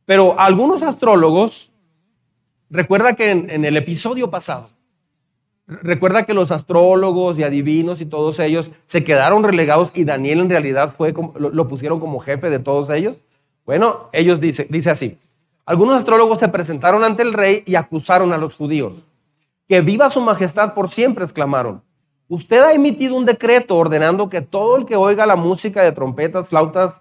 [0.05, 1.73] Pero algunos astrólogos,
[2.69, 4.67] recuerda que en, el episodio pasado,
[5.67, 10.51] recuerda que los astrólogos y adivinos y todos ellos se quedaron relegados y Daniel en
[10.51, 13.17] realidad fue lo, pusieron como jefe de todos ellos.
[13.65, 15.17] Bueno, ellos dice, dice así,
[15.65, 18.93] algunos astrólogos se presentaron ante el rey y acusaron a los judíos.
[19.69, 21.83] Que viva su majestad por siempre, exclamaron.
[22.31, 26.47] Usted ha emitido un decreto ordenando que todo el que oiga la música de trompetas,
[26.47, 26.93] flautas,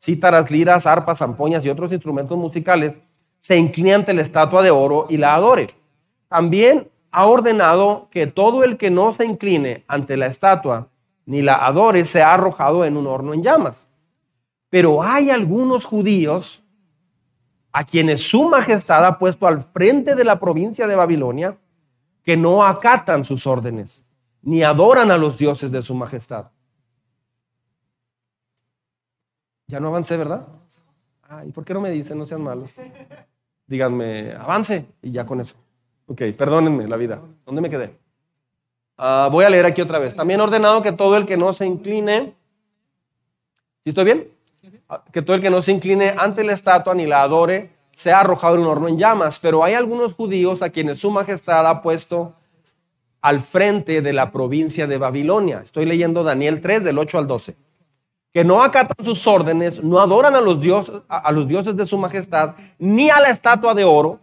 [0.00, 2.94] cítaras, liras, arpas, zampoñas y otros instrumentos musicales
[3.40, 5.70] se incline ante la estatua de oro y la adore.
[6.28, 10.88] También ha ordenado que todo el que no se incline ante la estatua
[11.24, 13.88] ni la adore sea arrojado en un horno en llamas.
[14.70, 16.62] Pero hay algunos judíos
[17.72, 21.56] a quienes su majestad ha puesto al frente de la provincia de Babilonia
[22.22, 24.05] que no acatan sus órdenes
[24.46, 26.46] ni adoran a los dioses de su majestad.
[29.66, 30.46] Ya no avancé, ¿verdad?
[31.22, 32.16] Ay, ¿por qué no me dicen?
[32.16, 32.70] No sean malos.
[33.66, 35.56] Díganme, avance y ya con eso.
[36.06, 37.20] Ok, perdónenme la vida.
[37.44, 37.98] ¿Dónde me quedé?
[38.96, 40.14] Ah, voy a leer aquí otra vez.
[40.14, 42.36] También ordenado que todo el que no se incline,
[43.82, 44.30] ¿sí estoy bien?
[44.88, 48.20] Ah, que todo el que no se incline ante la estatua ni la adore sea
[48.20, 49.40] arrojado en un horno en llamas.
[49.40, 52.36] Pero hay algunos judíos a quienes su majestad ha puesto
[53.26, 55.60] al frente de la provincia de Babilonia.
[55.60, 57.56] Estoy leyendo Daniel 3 del 8 al 12.
[58.32, 61.98] Que no acatan sus órdenes, no adoran a los, dioses, a los dioses de su
[61.98, 64.20] majestad, ni a la estatua de oro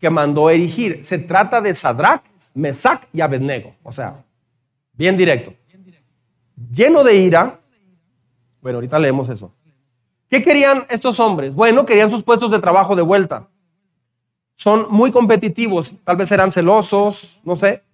[0.00, 1.04] que mandó erigir.
[1.04, 3.76] Se trata de Sadrach, Mesach y Abednego.
[3.84, 4.24] O sea,
[4.94, 5.54] bien directo.
[6.72, 7.60] Lleno de ira.
[8.60, 9.52] Bueno, ahorita leemos eso.
[10.28, 11.54] ¿Qué querían estos hombres?
[11.54, 13.46] Bueno, querían sus puestos de trabajo de vuelta.
[14.56, 17.84] Son muy competitivos, tal vez eran celosos, no sé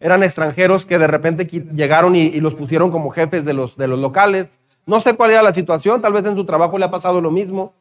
[0.00, 3.98] eran extranjeros que de repente llegaron y, los pusieron como jefes de los, de los
[3.98, 4.58] locales.
[4.84, 7.30] No sé cuál era la situación, tal vez en su trabajo le ha pasado lo
[7.30, 7.74] mismo.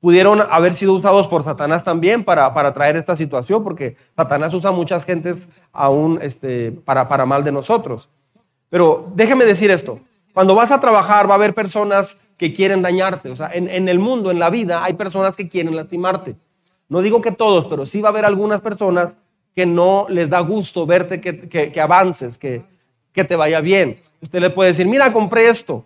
[0.00, 4.70] Pudieron haber sido usados por Satanás también para, para traer esta situación, porque Satanás usa
[4.70, 8.08] muchas gentes aún este, para, para mal de nosotros.
[8.70, 9.98] Pero déjeme decir esto,
[10.32, 13.30] cuando vas a trabajar va a haber personas que quieren dañarte.
[13.30, 16.36] O sea, en, en el mundo, en la vida, hay personas que quieren lastimarte.
[16.88, 19.14] No digo que todos, pero sí va a haber algunas personas
[19.58, 22.62] que no les da gusto verte que, avances, que,
[23.12, 23.98] que te vaya bien.
[24.22, 25.84] Usted le puede decir, mira, compré esto.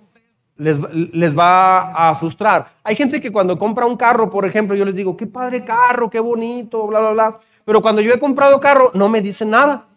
[0.58, 2.70] Les, les, va a frustrar.
[2.84, 6.10] Hay gente que cuando compra un carro, por ejemplo, yo les digo, qué padre carro,
[6.10, 7.40] qué bonito, bla, bla, bla.
[7.64, 9.88] Pero cuando yo he comprado carro, no me dicen nada.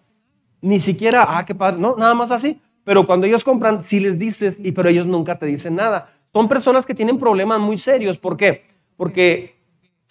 [0.62, 2.62] Ni siquiera, ah, qué padre, no, nada más así.
[2.86, 6.08] Pero cuando ellos compran, sí les dices, y pero ellos nunca te dicen nada.
[6.32, 8.18] Son personas que tienen problemas muy serios.
[8.18, 8.64] ¿Por qué?
[8.96, 9.58] Porque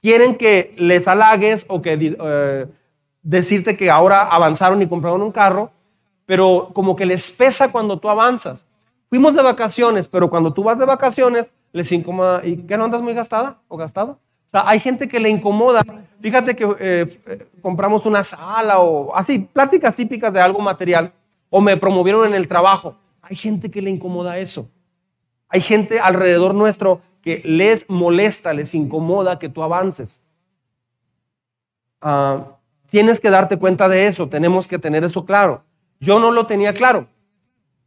[0.03, 2.67] quieren que les halagues o que eh,
[3.25, 5.73] decirte que ahora avanzaron y compraron un carro,
[6.27, 8.67] pero como que les pesa cuando tú avanzas.
[9.09, 12.47] Fuimos de vacaciones, pero cuando tú vas de vacaciones, les incomoda.
[12.47, 14.13] ¿Y qué no andas muy gastada o gastado?
[14.13, 15.83] O sea, hay gente que le incomoda.
[16.21, 21.13] Fíjate que eh, eh, compramos una sala o así, pláticas típicas de algo material,
[21.51, 22.97] o me promovieron en el trabajo.
[23.23, 24.69] Hay gente que le incomoda eso.
[25.49, 30.21] Hay gente alrededor nuestro que les molesta, les incomoda que tú avances.
[32.01, 32.54] Ah,
[32.95, 35.65] Tienes que darte cuenta de eso, tenemos que tener eso claro.
[35.99, 37.09] Yo no lo tenía claro.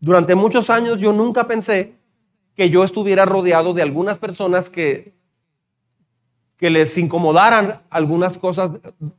[0.02, 1.94] Durante muchos años yo nunca pensé
[2.56, 5.14] que yo estuviera rodeado de algunas personas que,
[6.58, 8.72] que les incomodaran algunas cosas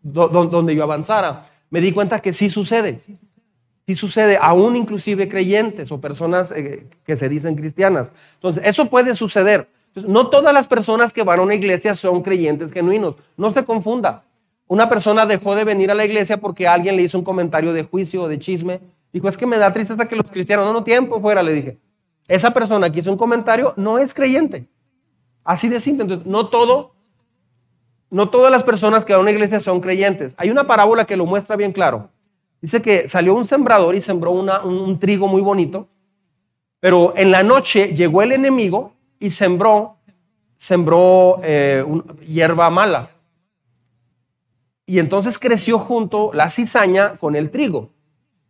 [0.03, 1.47] donde yo avanzara.
[1.71, 2.99] Me di cuenta que sí sucede.
[2.99, 8.11] Sí sucede, aún inclusive creyentes o personas eh, que se dicen cristianas.
[8.35, 9.71] Entonces, eso puede suceder.
[10.07, 13.15] no todas las personas que van a una iglesia son creyentes genuinos.
[13.39, 14.25] No se confunda.
[14.69, 17.83] Una persona dejó de venir a la iglesia porque alguien le hizo un comentario de
[17.83, 18.81] juicio o de chisme.
[19.13, 21.79] Dijo, es que me da tristeza que los cristianos, no, no, tiempo fuera, le dije.
[22.29, 24.69] Esa persona que hizo un comentario no es creyente.
[25.43, 26.03] Así de simple.
[26.03, 26.93] Entonces, no todo,
[28.11, 30.35] no todas las personas que van a una iglesia son creyentes.
[30.37, 32.11] Hay una parábola que lo muestra bien claro.
[32.61, 35.89] Dice que salió un sembrador y sembró un, trigo muy bonito,
[36.81, 39.95] pero en la noche llegó el enemigo y sembró,
[40.57, 41.85] sembró eh,
[42.27, 43.11] hierba mala.
[44.89, 47.91] Y entonces creció junto la cizaña con el trigo.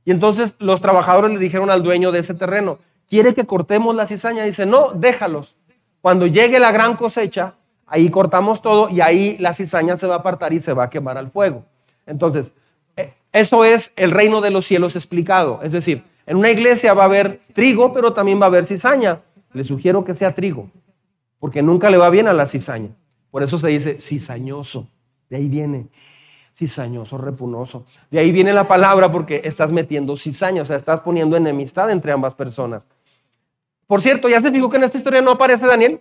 [0.05, 2.79] Y entonces los trabajadores le dijeron al dueño de ese terreno,
[3.11, 4.45] ¿quiere que cortemos la cizaña?
[4.45, 5.57] Dice, no, déjalos.
[6.01, 7.55] Cuando llegue la gran cosecha,
[7.89, 10.91] ahí cortamos todo y ahí la cizaña se va a apartar y se va a
[10.91, 11.65] quemar al fuego.
[12.07, 12.53] Entonces,
[12.97, 15.59] e, eso es el reino de los cielos explicado.
[15.65, 19.23] Es decir, en una iglesia va a haber trigo, pero también va a haber cizaña.
[19.53, 20.71] Le sugiero que sea trigo,
[21.41, 22.91] porque nunca le va bien a la cizaña.
[23.33, 24.87] Por eso se dice cizañoso.
[25.29, 25.89] De ahí viene
[26.59, 27.85] cizañoso, repunoso.
[28.11, 32.11] De ahí viene la palabra porque estás metiendo cizaña, o sea, estás poniendo enemistad entre
[32.11, 32.89] ambas personas.
[33.87, 36.01] Por cierto, ya se dijo que en esta historia no aparece Daniel.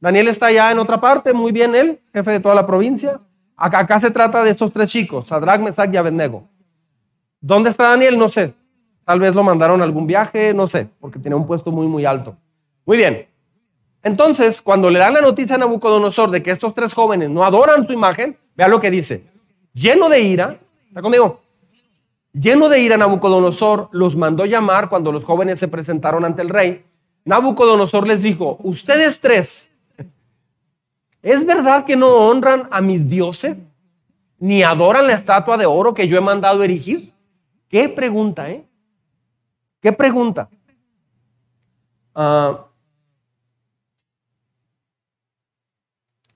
[0.00, 3.20] Daniel está ya en otra parte, muy bien él, jefe de toda la provincia.
[3.54, 6.48] Acá, se trata de estos tres chicos, Sadrach, Mesach y Abednego.
[7.40, 8.18] ¿Dónde está Daniel?
[8.18, 8.54] No sé.
[9.04, 12.06] Tal vez lo mandaron a algún viaje, no sé, porque tiene un puesto muy, muy
[12.06, 12.34] alto.
[12.86, 13.28] Muy bien.
[14.02, 17.86] Entonces, cuando le dan la noticia a Nabucodonosor de que estos tres jóvenes no adoran
[17.86, 19.33] su imagen, vea lo que dice
[19.74, 20.58] lleno de ira,
[20.88, 21.42] ¿está conmigo?
[22.32, 26.84] Lleno de ira, Nabucodonosor los mandó llamar cuando los jóvenes se presentaron ante el rey.
[27.24, 29.70] Nabucodonosor les dijo, ustedes tres,
[31.22, 33.56] ¿es verdad que no honran a mis dioses?
[34.38, 37.12] Ni adoran la estatua de oro que yo he mandado erigir.
[37.68, 38.64] ¿Qué pregunta, eh?
[39.80, 40.48] ¿Qué pregunta?
[42.14, 42.66] Ah,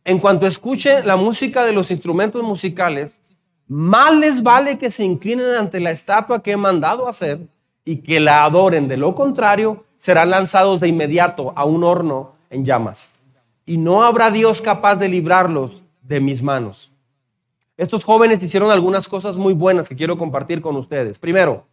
[0.05, 3.21] en cuanto escuche la música de los instrumentos musicales,
[3.69, 7.41] más les vale que se inclinen ante la estatua que he mandado hacer
[7.85, 8.89] y que la adoren.
[8.89, 13.13] De lo contrario, serán lanzados de inmediato a un horno en llamas.
[13.67, 16.91] Y no habrá Dios capaz de librarlos de mis manos.
[17.77, 21.19] Estos jóvenes hicieron algunas cosas muy buenas que quiero compartir con ustedes.
[21.19, 21.67] Primero,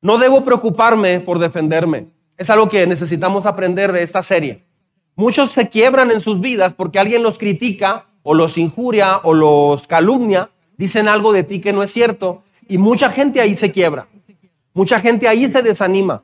[0.00, 2.08] no debo preocuparme por defenderme.
[2.36, 4.64] Es algo que necesitamos aprender de esta serie.
[5.14, 9.86] Muchos se quiebran en sus vidas porque alguien los critica o los injuria o los
[9.86, 14.06] calumnia dicen algo de ti que no es cierto y mucha gente ahí se quiebra.
[14.72, 16.22] Mucha gente ahí se desanima.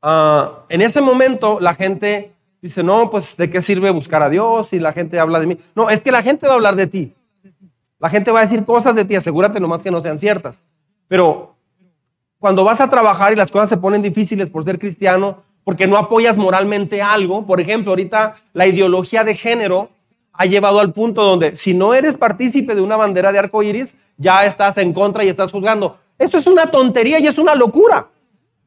[0.00, 4.72] Ah, en ese momento la gente dice, no, pues ¿de qué sirve buscar a Dios?
[4.72, 5.58] Y la gente habla de mí.
[5.74, 7.14] No, es que la gente va a hablar de ti.
[7.98, 10.62] La gente va a decir cosas de ti, asegúrate nomás que no sean ciertas.
[11.06, 11.54] Pero
[12.40, 15.96] cuando vas a trabajar y las cosas se ponen difíciles por ser cristiano, porque no
[15.96, 19.90] apoyas moralmente algo, por ejemplo, ahorita la ideología de género
[20.42, 23.94] ha llevado al punto donde si no eres partícipe de una bandera de arco iris,
[24.16, 25.98] ya estás en contra y estás juzgando.
[26.18, 28.08] Esto es una tontería y es una locura.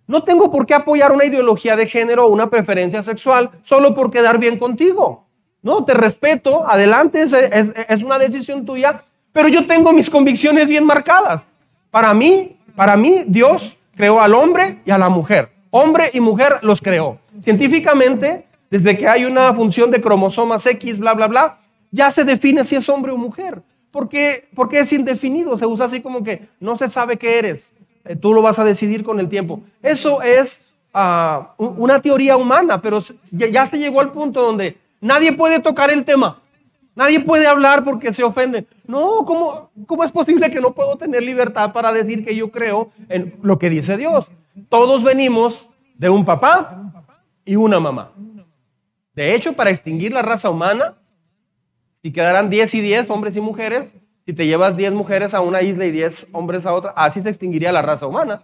[0.07, 4.09] No tengo por qué apoyar una ideología de género o una preferencia sexual solo por
[4.09, 5.25] quedar bien contigo.
[5.61, 9.01] No, te respeto, adelante, es, es una decisión tuya,
[9.33, 11.47] pero yo tengo mis convicciones bien marcadas.
[11.91, 15.51] Para mí, para mí, Dios creó al hombre y a la mujer.
[15.71, 17.19] Hombre y mujer los creó.
[17.41, 21.57] Científicamente, desde que hay una función de cromosomas X, bla, bla, bla,
[21.95, 23.63] ya se define si es hombre o mujer.
[23.89, 24.49] ¿Por qué?
[24.53, 27.73] Porque es indefinido, se usa así como que no se sabe qué eres.
[28.03, 29.61] Eh, tú lo vas a decidir con el tiempo.
[29.81, 35.61] Eso es ah, una teoría humana, pero ya, se llegó al punto donde nadie puede
[35.61, 36.41] tocar el tema.
[36.95, 38.67] Nadie puede hablar porque se ofende.
[38.87, 42.89] No, ¿cómo, ¿cómo es posible que no puedo tener libertad para decir que yo creo
[43.07, 44.29] en lo que dice Dios?
[44.67, 45.67] Todos venimos
[45.97, 46.91] de un papá
[47.45, 48.11] y una mamá.
[49.13, 50.95] De hecho, para extinguir la raza humana,
[52.05, 53.95] si quedaran 10 y 10 hombres y mujeres,
[54.27, 57.29] si te llevas 10 mujeres a una isla y 10 hombres a otra, así se
[57.29, 58.43] extinguiría la raza humana.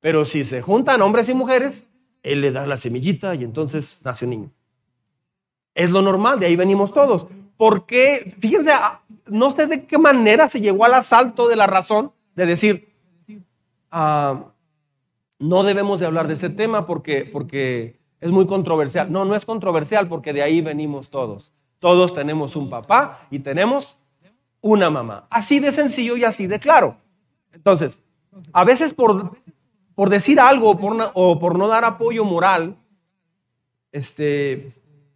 [0.00, 1.86] Pero si se juntan hombres y mujeres,
[2.22, 4.50] él le da la semillita y entonces nace un niño.
[5.74, 7.28] Es lo normal, de ahí venimos todos.
[7.56, 8.34] ¿Por qué?
[8.40, 12.44] Fíjense, ah, no sé de qué manera se llegó al asalto de la razón de
[12.44, 12.92] decir,
[13.90, 14.52] ah,
[15.38, 19.10] no debemos de hablar de ese tema porque, porque es muy controversial.
[19.10, 21.54] No, no es controversial porque de ahí venimos todos.
[21.78, 23.96] Todos tenemos un papá y tenemos
[24.60, 25.26] una mamá.
[25.30, 26.96] Así de sencillo y así de claro.
[27.52, 27.98] Entonces,
[28.52, 29.32] a veces por
[29.96, 32.76] por decir algo o por, no dar apoyo moral,
[33.90, 34.68] este,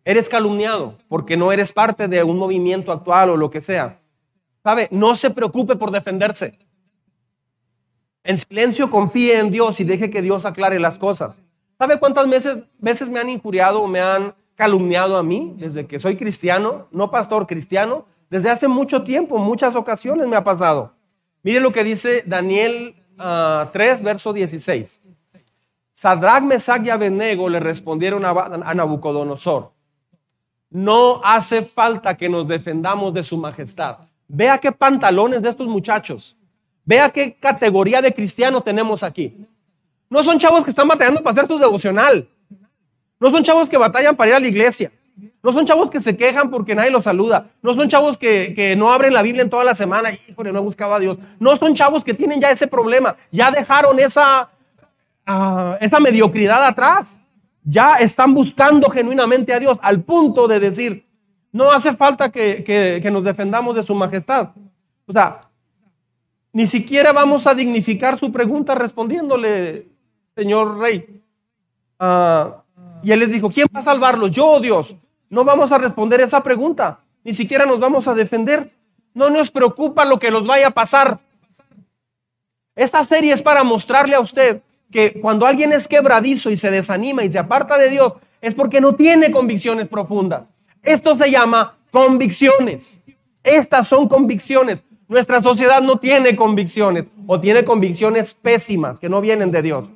[0.06, 4.00] eres calumniado porque no eres parte de un movimiento actual o lo que sea.
[4.64, 4.88] ¿Sabe?
[4.90, 6.58] No se preocupe por defenderse.
[8.24, 11.36] En silencio confíe en Dios y deje que Dios aclare las cosas.
[11.78, 12.26] ¿Sabe cuántas
[12.78, 17.10] veces me han injuriado o me han calumniado a mí desde que soy cristiano, no
[17.10, 18.04] pastor cristiano?
[18.28, 20.92] Desde hace mucho tiempo, muchas ocasiones me ha pasado.
[21.42, 25.00] Mire lo que dice Daniel ah, 3, verso 16.
[25.94, 29.72] Sadrach, Mesach y Abednego le respondieron a, a Nabucodonosor.
[30.68, 33.96] No hace falta que nos defendamos de su majestad.
[34.28, 36.36] Vea qué pantalones de estos muchachos.
[36.84, 39.38] Vea qué categoría de cristianos tenemos aquí.
[40.10, 42.28] No son chavos que están batallando para hacer tu devocional.
[43.20, 44.90] No son chavos que batallan para ir a la iglesia.
[45.42, 47.46] No son chavos que se quejan porque nadie los saluda.
[47.62, 50.10] No son chavos que, que no abren la Biblia en toda la semana.
[50.28, 51.18] Híjole, no he buscado a Dios.
[51.38, 53.16] No son chavos que tienen ya ese problema.
[53.30, 54.48] Ya dejaron esa,
[55.26, 57.08] ah, esa mediocridad atrás.
[57.62, 61.04] Ya están buscando genuinamente a Dios al punto de decir,
[61.52, 64.50] no hace falta que, que- que nos defendamos de su majestad.
[65.06, 65.42] O sea,
[66.52, 69.86] ni siquiera vamos a dignificar su pregunta respondiéndole,
[70.36, 71.22] señor rey.
[71.98, 72.59] Ah,
[73.02, 74.30] y él les dijo, ¿quién va a salvarlos?
[74.30, 74.94] Yo o Dios.
[75.28, 77.00] No vamos a responder esa pregunta.
[77.24, 78.68] Ni siquiera nos vamos a defender.
[79.14, 81.18] No nos preocupa lo que nos vaya a pasar.
[82.74, 87.24] Esta serie es para mostrarle a usted que cuando alguien es quebradizo y se desanima
[87.24, 90.44] y se aparta de Dios, es porque no tiene convicciones profundas.
[90.82, 93.00] Esto se llama convicciones.
[93.42, 94.82] Estas son convicciones.
[95.08, 99.86] Nuestra sociedad no tiene convicciones o tiene convicciones pésimas que no vienen de Dios.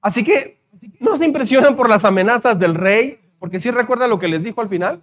[0.00, 0.59] Así que
[1.00, 4.60] no se impresionan por las amenazas del rey, porque si recuerda lo que les dijo
[4.60, 5.02] al final.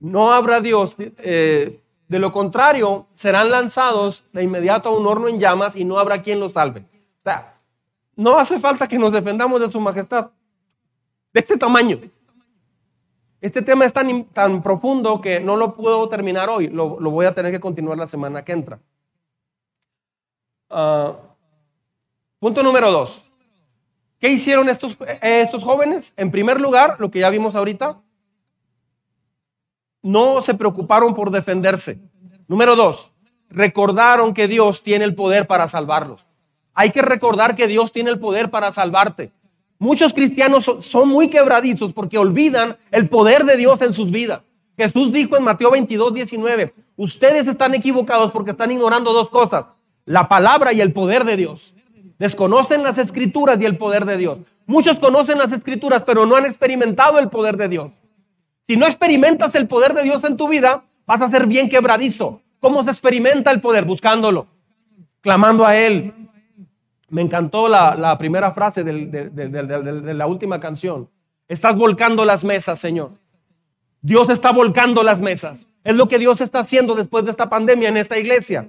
[0.00, 0.96] No habrá Dios.
[0.98, 5.98] eh, de lo contrario, serán lanzados de inmediato a un horno en llamas y no
[5.98, 6.80] habrá quien los salve.
[6.80, 7.60] O sea,
[8.16, 10.30] no hace falta que nos defendamos de su majestad.
[11.34, 11.98] De ese tamaño.
[13.42, 16.68] Este tema es tan, tan profundo que no lo puedo terminar hoy.
[16.68, 18.80] Lo, lo voy a tener que continuar la semana que entra.
[20.70, 21.12] Ah,
[22.40, 23.30] punto número dos.
[24.18, 26.14] ¿Qué hicieron estos, eh, estos jóvenes?
[26.16, 28.00] En primer lugar, lo que ya vimos ahorita,
[30.02, 32.00] no se preocuparon por defenderse.
[32.48, 33.12] Número dos,
[33.50, 36.24] recordaron que Dios tiene el poder para salvarlos.
[36.74, 39.32] Hay que recordar que Dios tiene el poder para salvarte.
[39.78, 44.42] Muchos cristianos son, muy quebradizos porque olvidan el poder de Dios en sus vidas.
[44.76, 49.66] Jesús dijo en Mateo 22, 19, ustedes están equivocados porque están ignorando dos cosas,
[50.04, 51.74] la palabra y el poder de Dios.
[52.18, 54.38] Desconocen las escrituras y el poder de Dios.
[54.66, 57.90] Muchos conocen las escrituras, pero no han experimentado el poder de Dios.
[58.66, 62.42] Si no experimentas el poder de Dios en tu vida, vas a ser bien quebradizo.
[62.60, 63.84] ¿Cómo se experimenta el poder?
[63.84, 64.46] Buscándolo,
[65.20, 66.12] clamando a Él.
[67.08, 71.08] Me encantó la, primera frase de la última canción.
[71.46, 73.12] Estás volcando las mesas, Señor.
[74.02, 75.66] Dios está volcando las mesas.
[75.82, 78.68] Es lo que Dios está haciendo después de esta pandemia en esta iglesia.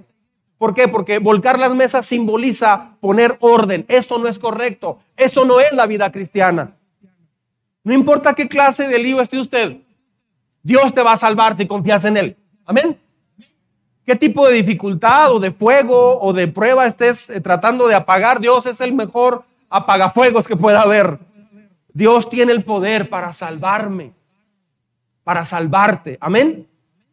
[0.60, 0.88] ¿Por qué?
[0.88, 3.86] Porque volcar las mesas simboliza poner orden.
[3.88, 4.98] Esto no es correcto.
[5.16, 6.76] Eso no es la vida cristiana.
[7.82, 9.78] No importa qué clase de lío esté usted,
[10.62, 12.36] Dios te va a salvar si confías en Él.
[12.66, 13.00] Amén.
[14.04, 18.38] ¿Qué tipo de dificultad o de fuego o de prueba estés eh, tratando de apagar?
[18.38, 21.20] Dios es el mejor apagafuegos que pueda haber.
[21.94, 24.12] Dios tiene el poder para salvarme,
[25.24, 26.18] para salvarte.
[26.20, 26.66] Amén.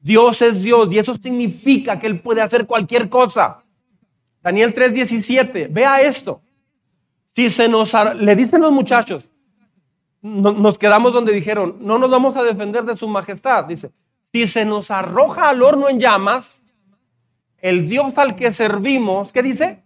[0.07, 3.57] Dios es Dios y eso significa que Él puede hacer cualquier cosa.
[4.41, 6.41] Daniel 3:17, vea esto.
[7.35, 9.25] Si se nos, le dicen los muchachos,
[10.21, 13.65] no- nos quedamos donde dijeron, no nos vamos a defender de su majestad.
[13.65, 13.91] Dice,
[14.31, 16.61] si se nos arroja al horno en llamas,
[17.59, 19.83] el Dios al que servimos, ¿qué dice?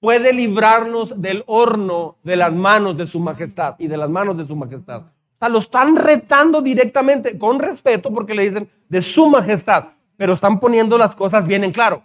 [0.00, 4.46] Puede librarnos del horno de las manos de su majestad y de las manos de
[4.46, 5.02] su majestad.
[5.48, 9.86] Lo están retando directamente, con respeto, porque le dicen de su majestad,
[10.16, 12.02] pero están poniendo las cosas bien en claro.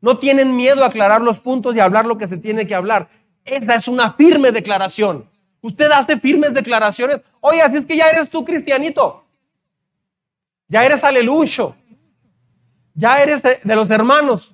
[0.00, 3.08] No tienen miedo a aclarar los puntos y hablar lo que se tiene que hablar.
[3.44, 5.28] Esa es una firme declaración.
[5.60, 7.20] Usted hace firmes declaraciones.
[7.40, 9.24] Oye, así es que ya eres tú cristianito.
[10.68, 11.74] Ya eres aleluyo.
[12.94, 14.52] Ya eres de de los hermanos.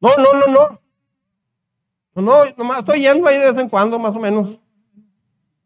[0.00, 0.80] No, no, no, no.
[2.14, 4.58] No, no, nomás estoy yendo ahí de vez en cuando, más o menos.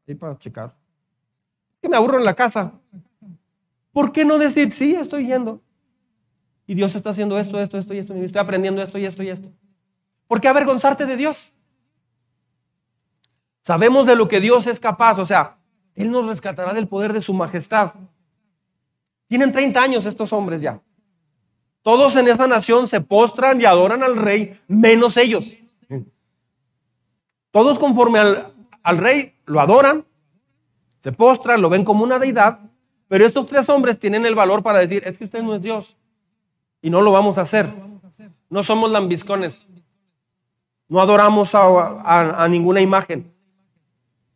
[0.06, 0.72] Ahí para checar.
[1.80, 2.72] Que me aburro en la casa.
[3.92, 5.62] ¿Por qué no decir, sí, estoy yendo?
[6.66, 8.16] Y Dios está haciendo esto, esto, esto y esto.
[8.16, 9.50] Y estoy aprendiendo esto y esto y esto.
[10.26, 11.54] ¿Por qué avergonzarte de Dios?
[13.60, 15.18] Sabemos de lo que Dios es capaz.
[15.18, 15.58] O sea,
[15.94, 17.94] Él nos rescatará del poder de su majestad.
[19.28, 20.80] Tienen 30 años estos hombres ya.
[21.82, 25.54] Todos en esa nación se postran y adoran al rey, menos ellos.
[27.52, 28.46] Todos conforme al,
[28.82, 30.04] al rey lo adoran,
[31.06, 32.58] se postran, lo ven como una deidad,
[33.06, 35.96] pero estos tres hombres tienen el valor para decir, es que usted no es Dios
[36.82, 37.72] y no lo vamos a hacer.
[38.50, 39.68] No somos lambiscones.
[40.88, 43.32] No adoramos a, ninguna imagen.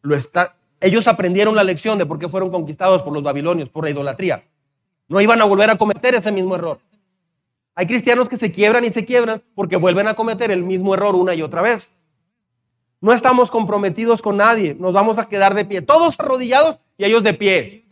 [0.03, 3.83] Lo está, ellos aprendieron la lección de por qué fueron conquistados por los babilonios, por
[3.83, 4.45] la idolatría.
[5.09, 6.79] No iban a volver a cometer ese mismo error.
[7.75, 11.16] Hay cristianos que se quiebran y se quiebran porque vuelven a cometer el mismo error
[11.16, 11.99] una y otra vez.
[13.01, 17.22] No estamos comprometidos con nadie, nos vamos a quedar de pie, todos arrodillados y ellos
[17.22, 17.84] de pie.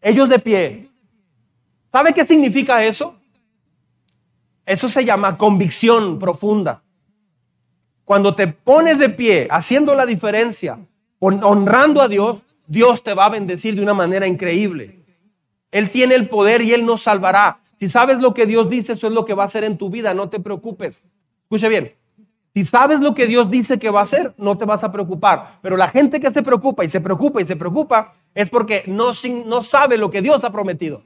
[0.00, 0.88] Ellos de pie.
[1.92, 3.16] ¿Sabe qué significa eso?
[4.64, 6.82] Eso se llama convicción profunda.
[8.04, 10.78] Cuando te pones de pie, haciendo la diferencia,
[11.18, 15.00] honrando a Dios, Dios te va a bendecir de una manera increíble.
[15.70, 17.60] Él tiene el poder y Él nos salvará.
[17.78, 19.90] Si sabes lo que Dios dice, eso es lo que va a hacer en tu
[19.90, 21.02] vida, no te preocupes.
[21.42, 21.94] Escuche bien,
[22.54, 25.58] si sabes lo que Dios dice que va a hacer, no te vas a preocupar.
[25.62, 29.12] Pero la gente que se preocupa y se preocupa y se preocupa es porque no,
[29.62, 31.04] sabe lo que Dios ha prometido.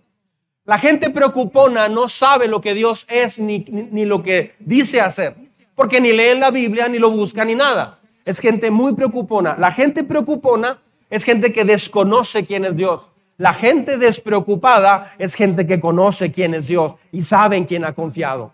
[0.64, 3.59] La gente preocupona no sabe lo que Dios es ni,
[4.07, 5.34] lo que dice hacer.
[5.74, 7.99] Porque ni leen la Biblia, ni lo buscan, ni nada.
[8.24, 9.55] Es gente muy preocupona.
[9.59, 10.80] La gente preocupona
[11.11, 13.11] es gente que desconoce quién es Dios.
[13.36, 17.92] La gente despreocupada es gente que conoce quién es Dios y sabe en quién ha
[17.92, 18.53] confiado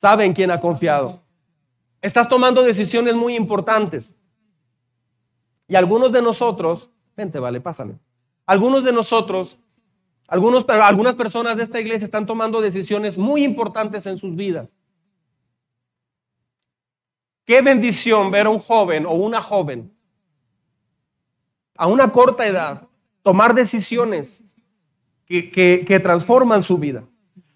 [0.00, 1.20] sabe en quién ha confiado.
[2.00, 4.14] Estás tomando decisiones muy importantes.
[5.68, 7.98] Y algunos de nosotros, vente, vale, pásame.
[8.46, 9.58] Algunos de nosotros,
[10.26, 14.74] algunos, algunas personas de esta iglesia están tomando decisiones muy importantes en sus vidas.
[17.44, 19.94] Qué bendición ver a un joven o una joven
[21.76, 22.88] a una corta edad
[23.22, 24.44] tomar decisiones
[25.24, 27.09] que, que transforman su vida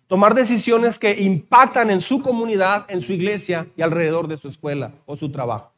[0.07, 4.92] tomar decisiones que impactan en su comunidad, en su iglesia y alrededor de su escuela
[5.07, 5.72] o su trabajo.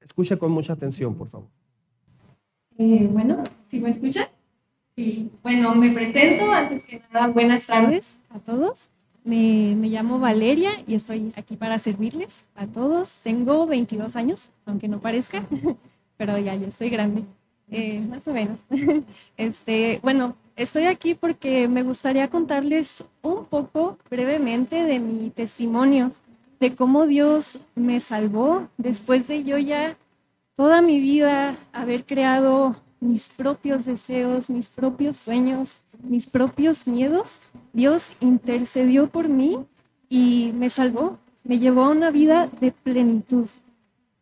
[0.00, 1.48] Escuche con mucha atención, por favor.
[2.78, 4.28] Eh, bueno, ¿sí me escucha?
[4.96, 5.30] Sí.
[5.42, 6.50] Bueno, me presento.
[6.50, 8.90] Antes que nada, buenas tardes a todos.
[9.24, 13.18] Me, me, llamo Valeria y estoy aquí para servirles a todos.
[13.22, 15.44] Tengo 22 años, aunque no parezca,
[16.18, 17.22] pero ya, ya estoy grande,
[17.70, 18.58] eh, más o menos.
[19.36, 26.12] Este, bueno, Estoy aquí porque me gustaría contarles un poco brevemente de mi testimonio,
[26.60, 29.96] de cómo Dios me salvó después de yo ya
[30.54, 37.50] toda mi vida haber creado mis propios deseos, mis propios sueños, mis propios miedos.
[37.72, 39.58] Dios intercedió por mí
[40.08, 43.48] y me salvó, me llevó a una vida de plenitud.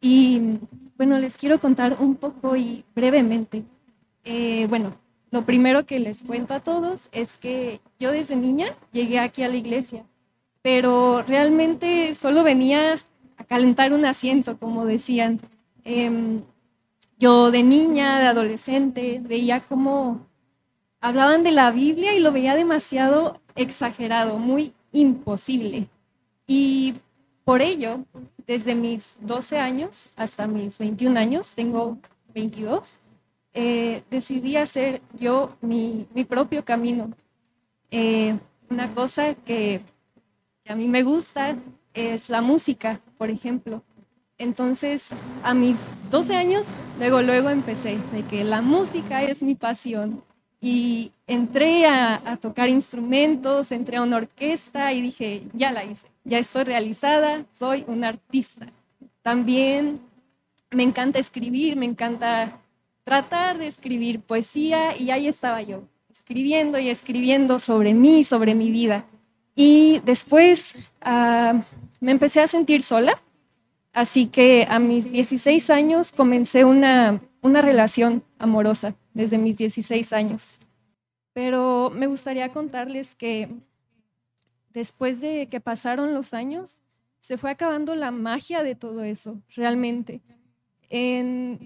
[0.01, 0.59] Y
[0.97, 3.65] bueno, les quiero contar un poco y brevemente.
[4.25, 4.95] Eh, bueno,
[5.33, 9.49] lo primero que les cuento a todos es que yo desde niña llegué aquí a
[9.49, 10.05] la iglesia,
[10.61, 13.01] pero realmente solo venía
[13.39, 15.41] a calentar un asiento, como decían.
[15.85, 16.43] Em,
[17.19, 20.27] yo de niña, de adolescente, veía cómo
[21.01, 25.89] hablaban de la Biblia y lo veía demasiado exagerado, muy imposible.
[26.47, 26.97] Y
[27.45, 28.05] por ello,
[28.47, 31.97] desde mis 12 años hasta mis 21 años, tengo
[32.35, 32.99] 22,
[33.55, 37.11] eh, decidí hacer yo mi, propio camino.
[37.91, 38.39] Eh,
[38.71, 39.81] una cosa que,
[40.67, 41.57] a mí me gusta
[41.93, 43.83] es la música, por ejemplo.
[44.39, 45.11] Entonces,
[45.43, 45.77] a mis
[46.11, 46.67] 12 años,
[46.99, 50.23] luego, luego empecé de que la música es mi pasión.
[50.61, 56.07] Y entré a, a tocar instrumentos, entré a una orquesta y dije, ya la hice,
[56.25, 58.67] ya estoy realizada, soy un artista.
[59.23, 60.01] También
[60.71, 62.62] me encanta escribir, me encanta
[63.05, 68.71] tratar de escribir poesía y ahí estaba yo, escribiendo y escribiendo sobre mí, sobre mi
[68.71, 69.05] vida.
[69.55, 71.65] Y después ah,
[72.01, 73.21] me empecé a sentir sola,
[73.93, 80.57] así que a mis 16 años comencé una, una relación amorosa desde mis 16 años.
[81.33, 83.49] Pero me gustaría contarles que
[84.73, 86.81] después de que pasaron los años,
[87.21, 90.21] se fue acabando la magia de todo eso, realmente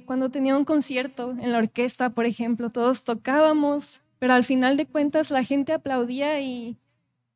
[0.05, 4.87] cuando tenía un concierto en la orquesta, por ejemplo, todos tocábamos, pero al final de
[4.87, 6.77] cuentas la gente aplaudía y,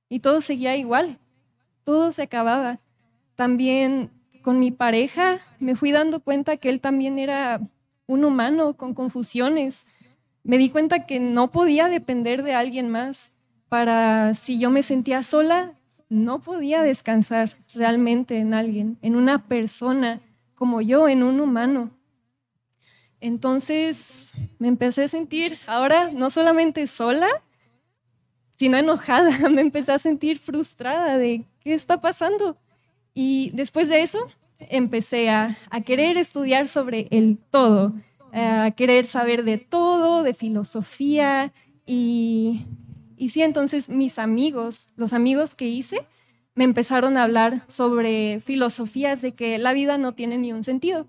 [0.09, 1.19] y todo seguía igual,
[1.83, 2.77] todo se acababa.
[3.35, 4.11] También
[4.43, 7.61] con mi pareja me fui dando cuenta que él también era
[8.07, 9.85] un humano con confusiones.
[10.45, 13.33] Me di cuenta que no podía depender de alguien más
[13.69, 15.75] para si yo me sentía sola,
[16.09, 20.21] no podía descansar realmente en alguien, en una persona
[20.61, 21.91] como yo en un humano.
[23.19, 27.29] Entonces me empecé a sentir ahora no solamente sola,
[28.57, 32.59] sino enojada, me empecé a sentir frustrada de qué está pasando.
[33.15, 34.19] Y después de eso
[34.69, 35.57] empecé a,
[35.87, 37.95] querer estudiar sobre el todo,
[38.35, 41.55] a querer saber de todo, de filosofía
[41.87, 42.67] y,
[43.17, 46.07] y sí, entonces mis amigos, los amigos que hice,
[46.55, 51.07] me empezaron a hablar sobre filosofías de que la vida no tiene ni un sentido.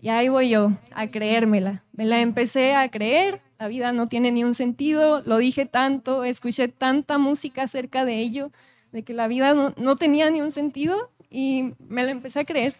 [0.00, 1.84] Y ahí voy yo a creérmela.
[1.92, 6.24] Me la empecé a creer, la vida no tiene ni un sentido, lo dije tanto,
[6.24, 8.50] escuché tanta música acerca de ello,
[8.90, 12.74] de que la vida no, tenía ni un sentido y me la empecé a creer.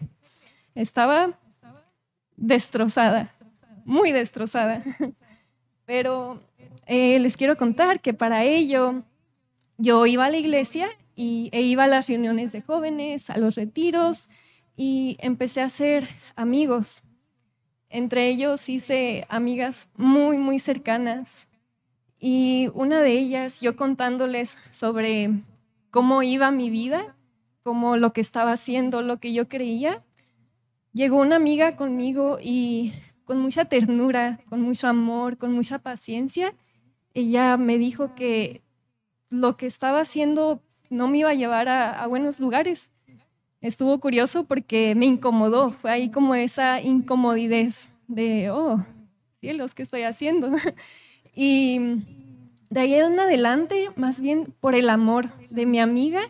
[0.74, 1.38] Estaba
[2.36, 3.32] destrozada,
[3.84, 4.82] muy destrozada.
[5.86, 6.40] Pero
[6.86, 9.04] eh, les quiero contar que para ello
[9.78, 10.88] yo iba a la iglesia
[11.22, 14.28] y, e iba a las reuniones de jóvenes, a los retiros
[14.76, 17.04] y empecé a hacer amigos.
[17.88, 21.48] Entre ellos hice amigas muy, muy cercanas.
[22.18, 25.30] Y una de ellas, yo contándoles sobre
[25.90, 27.16] cómo iba mi vida,
[27.62, 30.04] cómo lo que estaba haciendo, lo que yo creía,
[30.92, 32.92] llegó una amiga conmigo y
[33.24, 36.54] con mucha ternura, con mucho amor, con mucha paciencia,
[37.14, 38.62] ella me dijo que
[39.28, 40.62] lo que estaba haciendo
[40.92, 42.92] no me iba a llevar a, buenos lugares,
[43.62, 47.72] estuvo curioso porque me incomodó, fue ahí como esa incomodidad
[48.08, 48.84] de, oh,
[49.40, 50.50] cielos, ¿qué estoy haciendo?
[51.34, 51.80] y
[52.68, 56.20] de ahí en adelante, más bien por el amor de mi amiga,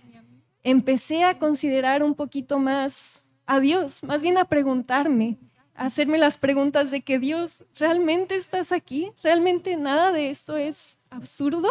[0.62, 5.38] empecé a considerar un poquito más a Dios, más bien a preguntarme,
[5.74, 9.10] a hacerme las preguntas de que Dios, ¿realmente estás aquí?
[9.24, 11.68] ¿Realmente nada de esto es absurdo?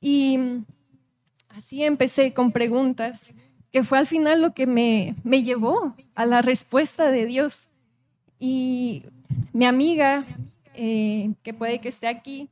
[0.00, 0.64] Y
[1.50, 3.34] así empecé con preguntas
[3.72, 7.68] que fue al final lo que me, me llevó a la respuesta de Dios.
[8.38, 9.04] Y
[9.52, 10.24] mi amiga,
[10.74, 12.48] eh, que puede que esté aquí,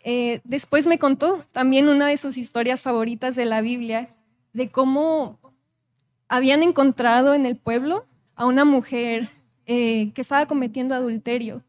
[0.00, 4.08] eh, después me contó también una de sus historias favoritas de la Biblia,
[4.52, 5.38] de cómo
[6.28, 8.04] habían encontrado en el pueblo
[8.34, 9.28] a una mujer
[9.66, 11.62] eh, que estaba cometiendo adulterio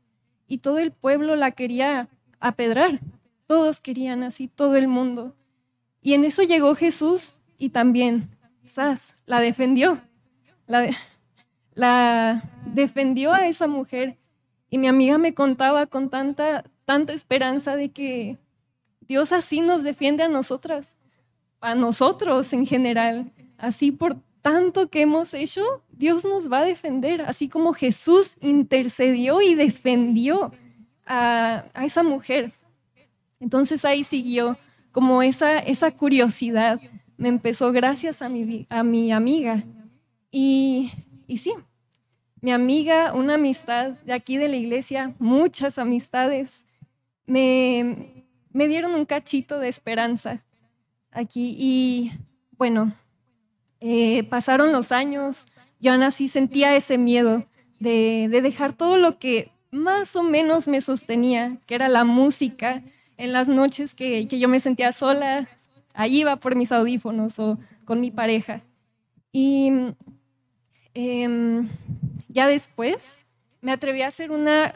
[0.47, 2.99] y todo el pueblo la quería apedrar,
[3.45, 5.36] todos querían así, todo el mundo.
[6.04, 8.30] Y en eso llegó Jesús y también
[8.66, 10.01] Sas la defendió.
[10.68, 10.89] La,
[11.74, 14.18] la defendió a esa mujer.
[14.70, 18.38] Y mi amiga me contaba con tanta, tanta esperanza de que
[19.01, 20.97] Dios así nos defiende a nosotras,
[21.62, 23.32] a nosotros en general.
[23.58, 29.41] Así por tanto que hemos hecho, Dios nos va a defender, así como Jesús intercedió
[29.41, 30.51] y defendió
[31.06, 32.51] a, a esa mujer.
[33.39, 34.58] Entonces ahí siguió
[34.93, 36.79] como esa, esa curiosidad
[37.17, 39.63] me empezó gracias a mi, a mi amiga.
[40.31, 40.91] Y,
[41.27, 41.53] y sí,
[42.41, 46.65] mi amiga, una amistad de aquí de la iglesia, muchas amistades,
[47.25, 50.39] me, me dieron un cachito de esperanza
[51.11, 51.55] aquí.
[51.57, 52.11] Y
[52.51, 52.93] bueno,
[53.79, 55.45] eh, pasaron los años,
[55.79, 57.43] yo aún así sentía ese miedo
[57.79, 62.83] de, de dejar todo lo que más o menos me sostenía, que era la música,
[63.18, 65.47] en las noches que, que yo me sentía sola,
[65.93, 68.61] ahí iba por mis audífonos o con mi pareja.
[69.32, 69.72] Y
[70.93, 71.70] em,
[72.28, 74.76] ya después me atreví a hacer una,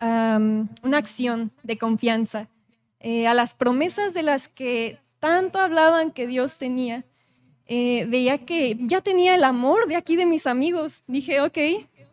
[0.00, 2.48] una acción de confianza
[3.00, 7.04] eh, a las promesas de las que tanto hablaban que Dios tenía.
[7.68, 11.02] Eh, veía que ya tenía el amor de aquí de mis amigos.
[11.06, 11.58] Dije, ok,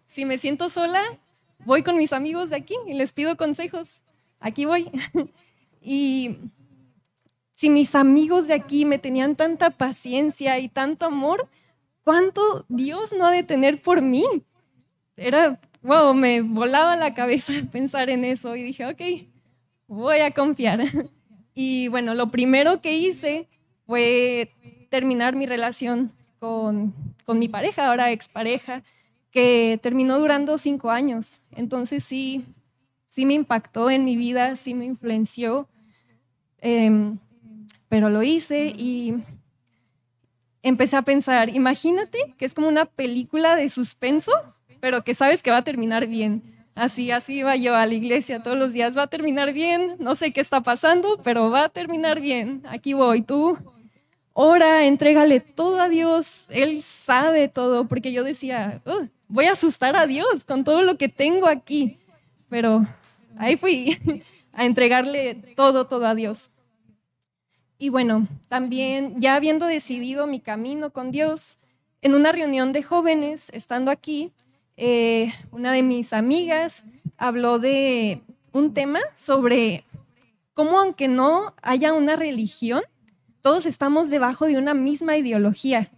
[0.07, 1.01] si me siento sola,
[1.65, 4.01] voy con mis amigos de aquí y les pido consejos.
[4.43, 4.91] Aquí voy.
[5.81, 6.37] y
[7.53, 11.47] si mis amigos de aquí me tenían tanta paciencia y tanto amor,
[12.03, 14.25] ¿cuánto Dios no ha de tener por mí?
[15.15, 19.01] Era, wow, me volaba la cabeza pensar en eso y dije, ok,
[19.87, 20.83] voy a confiar.
[21.55, 23.47] Y bueno, lo primero que hice
[23.85, 24.51] fue
[24.89, 28.81] terminar mi relación con, con mi pareja, ahora expareja,
[29.29, 31.41] que terminó durando cinco años.
[31.51, 32.43] Entonces sí,
[33.13, 35.67] sí me impactó en mi vida, sí me influenció.
[36.61, 37.13] Eh,
[37.87, 39.17] pero lo hice y
[40.63, 44.31] empecé a pensar, imagínate que es como una película de suspenso,
[44.79, 46.41] pero que sabes que va a terminar bien.
[46.73, 50.15] Así, así iba yo a la iglesia todos los días, va a terminar bien, no
[50.15, 52.63] sé qué está pasando, pero va a terminar bien.
[52.67, 53.59] Aquí voy, tú
[54.33, 58.81] ora, entrégale todo a Dios, Él sabe todo, porque yo decía,
[59.27, 61.99] voy a asustar a Dios con todo lo que tengo aquí,
[62.49, 62.87] pero
[63.37, 63.97] ahí fui
[64.53, 66.51] a entregarle todo, todo a Dios.
[67.77, 71.57] Y bueno, también ya habiendo decidido mi camino con Dios,
[72.01, 74.31] en una reunión de jóvenes, estando aquí,
[74.77, 76.85] eh, una de mis amigas
[77.17, 78.21] habló de
[78.51, 79.83] un tema sobre
[80.53, 82.83] cómo aunque no haya una religión,
[83.41, 85.91] todos estamos debajo de una misma ideología.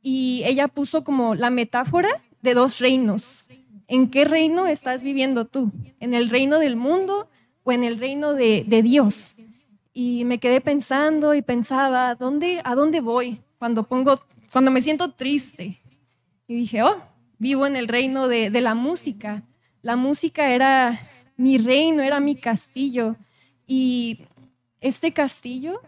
[0.00, 2.08] y ella puso como la metáfora
[2.40, 3.48] de dos reinos.
[3.88, 5.72] ¿En qué reino estás viviendo tú?
[5.98, 7.30] ¿En el reino del mundo
[7.64, 9.34] o en el reino de, Dios?
[9.94, 14.20] Y me quedé pensando y pensaba, ¿dónde, ¿a dónde voy cuando, pongo,
[14.52, 15.80] cuando me siento triste?
[16.46, 17.02] Y dije, oh,
[17.38, 19.42] vivo en el reino de, de la música.
[19.80, 21.00] La música era
[21.38, 23.16] mi reino, era mi castillo.
[23.66, 24.20] Y
[24.82, 25.80] este castillo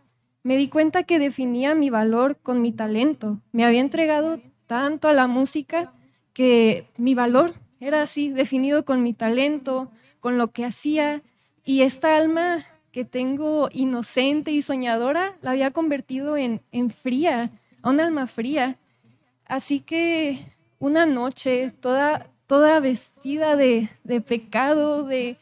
[0.42, 3.42] me di cuenta que definía mi valor con mi talento.
[3.53, 5.92] Me había entregado tanto a la música
[6.32, 11.22] que mi valor era así, definido con mi talento, con lo que hacía.
[11.64, 17.51] Y esta alma que tengo inocente y soñadora la había convertido en, en fría,
[17.83, 18.76] un alma fría.
[19.47, 25.37] Así que una noche, toda, toda vestida de, de pecado, de,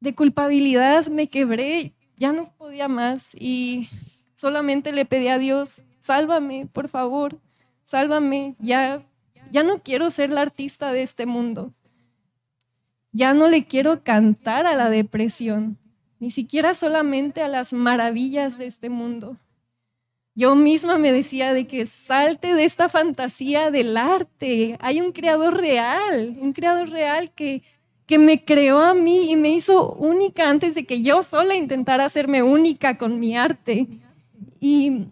[0.00, 3.88] de culpabilidad, me quebré ya no podía más y
[4.34, 7.38] solamente le pedí a Dios, sálvame, por favor,
[7.84, 9.02] sálvame, ya,
[9.50, 11.70] ya no quiero ser la artista de este mundo.
[13.12, 15.78] Ya no le quiero cantar a la depresión,
[16.20, 19.36] ni siquiera solamente a las maravillas de este mundo.
[20.34, 24.76] Yo misma me decía de que salte de esta fantasía del arte.
[24.80, 27.62] Hay un creador real, un creador real que
[28.08, 32.06] que me creó a mí y me hizo única antes de que yo sola intentara
[32.06, 33.86] hacerme única con mi arte.
[34.60, 35.08] Y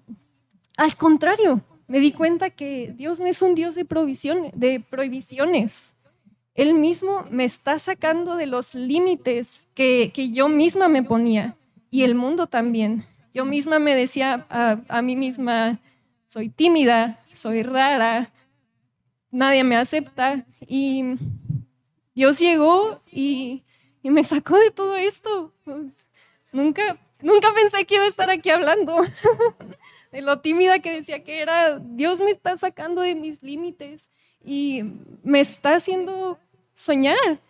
[0.79, 5.95] al contrario, me di cuenta que Dios no es un Dios de, prohibiciones.
[6.55, 11.57] Él mismo me está sacando de los límites que, yo misma me ponía
[11.91, 13.05] y el mundo también.
[13.33, 15.79] Yo misma me decía a, a mí misma,
[16.27, 18.33] soy tímida, soy rara,
[19.31, 21.15] nadie me acepta y
[22.15, 23.63] Dios llegó y,
[24.03, 25.53] me sacó de todo esto.
[26.53, 26.97] Nunca,
[27.27, 29.03] nunca pensé que iba a estar aquí hablando
[30.13, 31.79] de lo tímida que decía que era.
[31.81, 34.09] Dios me está sacando de mis límites
[34.45, 34.85] y
[35.25, 36.39] me está haciendo
[36.75, 37.41] soñar.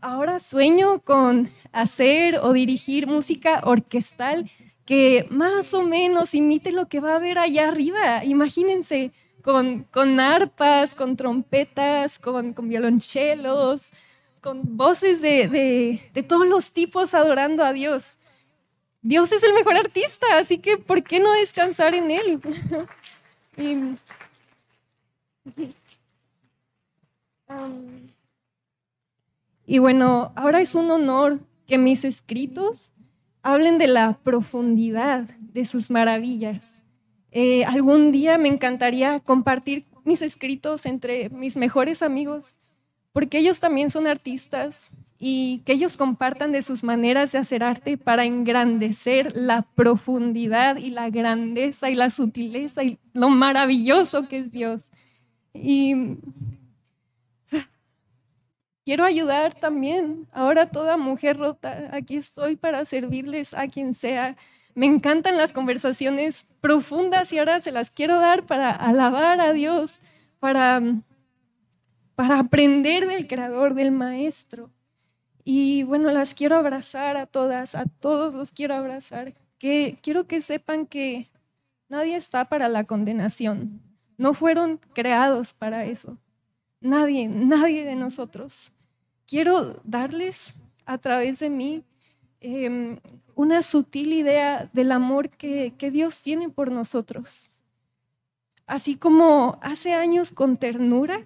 [0.00, 4.48] ahora sueño con hacer o dirigir música orquestal
[4.86, 8.24] que más o menos imite lo que va a haber allá arriba.
[8.24, 9.10] Imagínense,
[9.42, 13.90] con, con arpas, con trompetas, con, con violonchelos,
[14.42, 15.48] con voces de,
[16.12, 18.18] de, todos los tipos adorando a Dios.
[19.00, 22.38] Dios es el mejor artista, así que ¿por qué no descansar en Él?
[29.66, 32.92] y bueno, ahora es un honor que mis escritos
[33.42, 36.82] hablen de la profundidad de sus maravillas
[37.32, 42.56] eh, algún día me encantaría compartir mis escritos entre mis mejores amigos,
[43.12, 47.96] porque ellos también son artistas y que ellos compartan de sus maneras de hacer arte
[47.96, 54.50] para engrandecer la profundidad y la grandeza y la sutileza y lo maravilloso que es
[54.50, 54.82] Dios.
[55.54, 56.18] Y
[58.84, 60.26] quiero ayudar también.
[60.32, 64.36] Ahora toda mujer rota, aquí estoy para servirles a quien sea
[64.74, 70.00] me encantan las conversaciones profundas y ahora se las quiero dar para alabar a Dios,
[70.40, 70.80] para,
[72.14, 74.70] para aprender del Creador, del Maestro.
[75.44, 79.34] Y bueno, las quiero abrazar a todas, a todos los quiero abrazar.
[79.58, 81.28] Que quiero que sepan que
[81.88, 83.80] nadie está para la condenación.
[84.16, 86.18] No fueron creados para eso.
[86.80, 88.72] Nadie, nadie de nosotros.
[89.26, 90.54] Quiero darles
[90.84, 91.84] a través de mí
[92.40, 92.98] em,
[93.34, 97.62] una sutil idea del amor que, Dios tiene por nosotros.
[98.66, 101.24] Así como hace años con ternura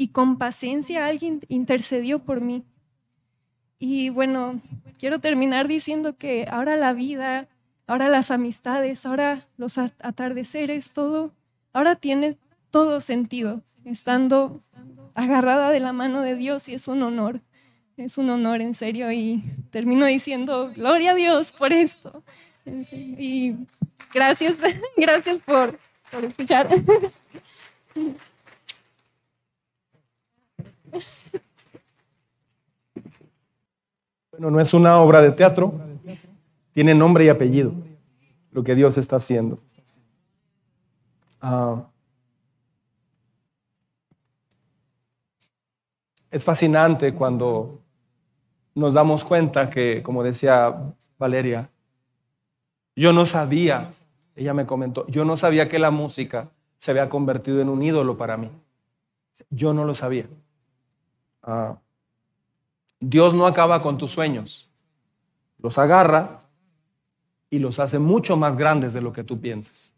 [0.00, 2.64] y con paciencia alguien intercedió por mí.
[3.78, 4.62] Y bueno,
[4.98, 7.48] quiero terminar diciendo que ahora la vida,
[7.86, 11.34] ahora las amistades, ahora los atardeceres, todo,
[11.74, 12.38] ahora tiene
[12.70, 14.58] todo sentido, estando
[15.12, 17.42] agarrada de la mano de Dios y es un honor
[17.98, 22.24] es un honor en serio y termino diciendo, gloria a Dios por esto.
[22.64, 23.54] Y
[24.14, 24.60] gracias,
[24.96, 25.78] gracias por,
[26.10, 26.66] por escuchar.
[34.32, 35.74] Bueno, no es una obra de teatro,
[36.72, 37.74] tiene nombre y apellido,
[38.52, 39.58] lo que Dios está haciendo.
[41.42, 41.84] Ah,
[46.30, 47.80] es fascinante cuando
[48.74, 51.68] nos damos cuenta que, como decía Valeria,
[52.96, 53.90] yo no sabía,
[54.36, 58.16] ella me comentó, yo no sabía que la música se había convertido en un ídolo
[58.16, 58.50] para mí.
[59.50, 60.26] Yo no lo sabía.
[61.42, 61.78] Ah,
[63.00, 64.70] Dios no acaba con tus sueños,
[65.58, 66.38] los agarra
[67.48, 69.92] y los hace mucho más grandes de lo que tú piensas.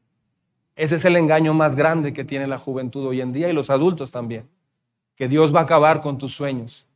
[0.76, 3.70] Ese es el engaño más grande que tiene la juventud hoy en día y los
[3.70, 4.48] adultos también.
[5.16, 6.86] Que Dios va a acabar con tus sueños.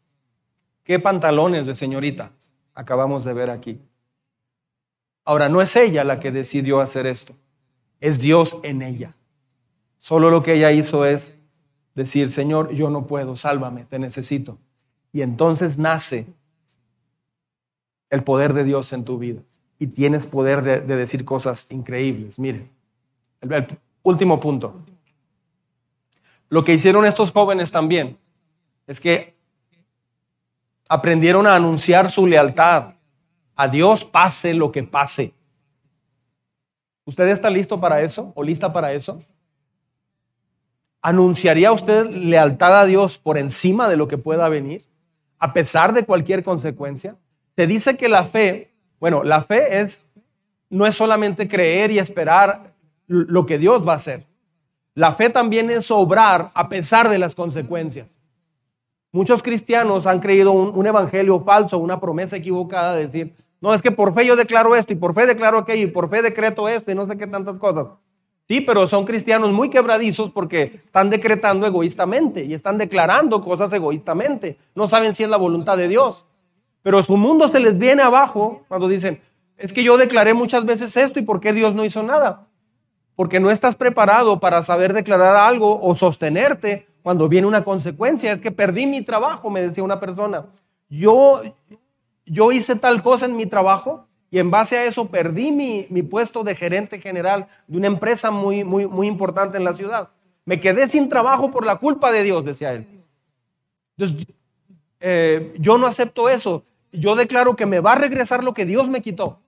[0.83, 2.31] ¿Qué pantalones de señorita
[2.75, 3.81] acabamos de ver aquí?
[5.25, 7.35] Ahora, no es ella la que decidió hacer esto,
[8.01, 9.13] es Dios en ella.
[9.99, 11.36] Solo lo que ella hizo es
[11.97, 14.59] decir, Señor, yo no puedo, sálvame, te necesito.
[15.13, 16.27] Y entonces nace
[18.11, 19.41] el poder de Dios en tu vida.
[19.79, 22.39] Y tienes poder de, decir cosas increíbles.
[22.39, 22.69] Mire,
[23.41, 23.67] el,
[24.03, 24.75] último punto.
[26.49, 28.17] Lo que hicieron estos jóvenes también
[28.87, 29.35] es que
[30.89, 32.95] aprendieron a anunciar su lealtad
[33.57, 35.33] a Dios pase lo que pase.
[37.07, 39.23] ¿Usted está listo para eso o lista para eso?
[41.07, 44.85] ¿Anunciaría usted lealtad a Dios por encima de lo que pueda venir,
[45.39, 47.15] a pesar de cualquier consecuencia?
[47.55, 50.05] Se dice que la fe, bueno, la fe es
[50.69, 52.73] no es solamente creer y esperar
[53.07, 54.27] lo que Dios va a hacer.
[54.95, 58.21] La fe también es obrar a pesar de las consecuencias.
[59.13, 63.93] Muchos cristianos han creído un, evangelio falso, una promesa equivocada de decir, no, es que
[63.93, 66.91] por fe yo declaro esto y por fe declaro aquello y por fe decreto esto
[66.91, 67.87] y no sé qué tantas cosas.
[68.49, 74.57] Sí, pero son cristianos muy quebradizos porque están decretando egoístamente y están declarando cosas egoístamente.
[74.75, 76.27] No saben si es la voluntad de Dios.
[76.83, 79.21] Pero su mundo se les viene abajo cuando dicen,
[79.57, 82.47] es que yo declaré muchas veces esto y ¿por qué Dios no hizo nada?
[83.17, 88.31] Porque no estás preparado para saber declarar algo o sostenerte cuando viene una consecuencia.
[88.31, 90.47] Es que perdí mi trabajo, me decía una persona.
[90.89, 91.43] Yo,
[92.25, 96.03] yo hice tal cosa en mi trabajo y en base a eso perdí mi, mi
[96.03, 100.11] puesto de gerente general de una empresa muy, muy, muy importante en la ciudad.
[100.45, 102.87] Me quedé sin trabajo por la culpa de Dios, decía él.
[103.97, 104.27] Entonces,
[105.01, 106.65] eh, yo no acepto eso.
[106.93, 109.41] Yo declaro que me va a regresar lo que Dios me quitó.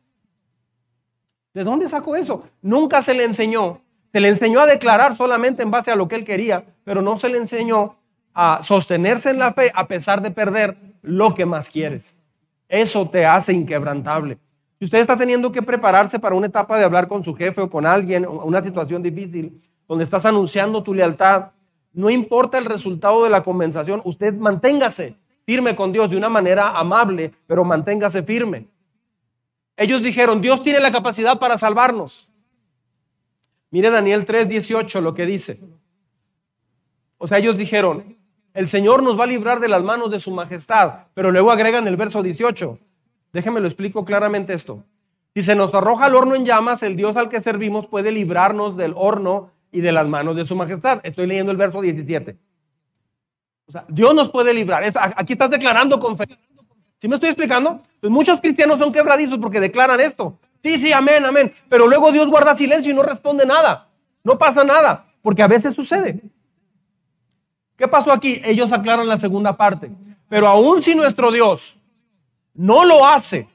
[1.55, 2.45] ¿De dónde sacó eso?
[2.63, 3.81] Nunca se le enseñó.
[4.13, 7.19] Se le enseñó a declarar solamente en base a lo que él quería, pero no
[7.19, 7.99] se le enseñó
[8.33, 12.19] a sostenerse en la fe a pesar de perder lo que más quieres.
[12.69, 14.39] Eso te hace inquebrantable.
[14.79, 17.71] Si usted está teniendo que prepararse para una etapa de hablar con su jefe o
[17.71, 21.51] con alguien, una situación difícil, donde estás anunciando tu lealtad,
[21.93, 26.79] no importa el resultado de la conversación, usted manténgase firme con Dios de una manera
[26.79, 28.69] amable, pero manténgase firme.
[29.77, 32.33] Ellos dijeron, Dios tiene la capacidad para salvarnos.
[33.71, 35.59] Mire Daniel 3:18 lo que dice.
[37.17, 38.17] O sea, ellos dijeron,
[38.55, 41.87] el Señor nos va a librar de las manos de su majestad, pero luego agregan
[41.89, 42.79] el verso 18.
[43.33, 44.85] Déjenme lo explico claramente esto.
[45.35, 48.77] Si se nos arroja al horno en llamas, el Dios al que servimos puede librarnos
[48.77, 51.01] del horno y de las manos de su majestad.
[51.05, 52.37] Estoy leyendo el verso 17.
[53.67, 54.83] O sea, Dios nos puede librar.
[55.17, 56.25] Aquí estás declarando con fe.
[56.97, 57.81] ¿Sí me estoy explicando?
[58.01, 60.39] Pues muchos cristianos son quebradizos porque declaran esto.
[60.63, 61.53] Sí, sí, amén, amén.
[61.69, 63.89] Pero luego Dios guarda silencio y no responde nada.
[64.25, 66.21] No pasa nada, porque a veces sucede.
[67.77, 68.41] ¿Qué pasó aquí?
[68.45, 69.91] Ellos aclaran la segunda parte.
[70.29, 71.78] Pero aún si nuestro Dios
[72.59, 73.47] no lo hace.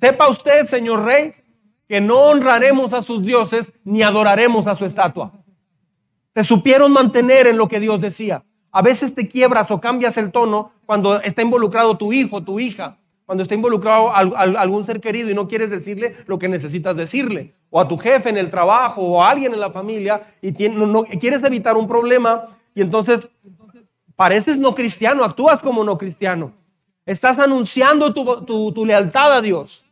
[0.00, 1.30] Sepa usted, señor rey,
[1.86, 5.32] que no honraremos a sus dioses ni adoraremos a su estatua.
[6.34, 8.42] Se supieron mantener en lo que Dios decía.
[8.72, 12.98] A veces te quiebras o cambias el tono cuando está involucrado tu hijo, tu hija,
[13.26, 17.80] cuando está involucrado algún ser querido y no quieres decirle lo que necesitas decirle, o
[17.80, 21.76] a tu jefe en el trabajo, o a alguien en la familia, y quieres evitar
[21.76, 23.28] un problema, y entonces
[24.14, 26.52] pareces no cristiano, actúas como no cristiano.
[27.06, 29.86] Estás anunciando tu, lealtad a Dios.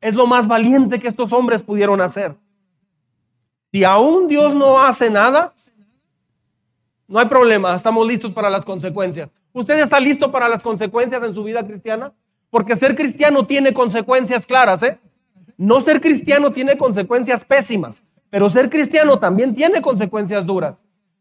[0.00, 2.34] Es lo más valiente que estos hombres pudieron hacer.
[3.72, 5.54] Si aún Dios no hace nada,
[7.06, 9.28] no hay problema, estamos listos para las consecuencias.
[9.52, 12.12] ¿Usted está listo para las consecuencias en su vida cristiana?
[12.50, 14.98] Porque ser cristiano tiene consecuencias claras, ¿eh?
[15.56, 20.74] No ser cristiano tiene consecuencias pésimas, pero ser cristiano también tiene consecuencias duras.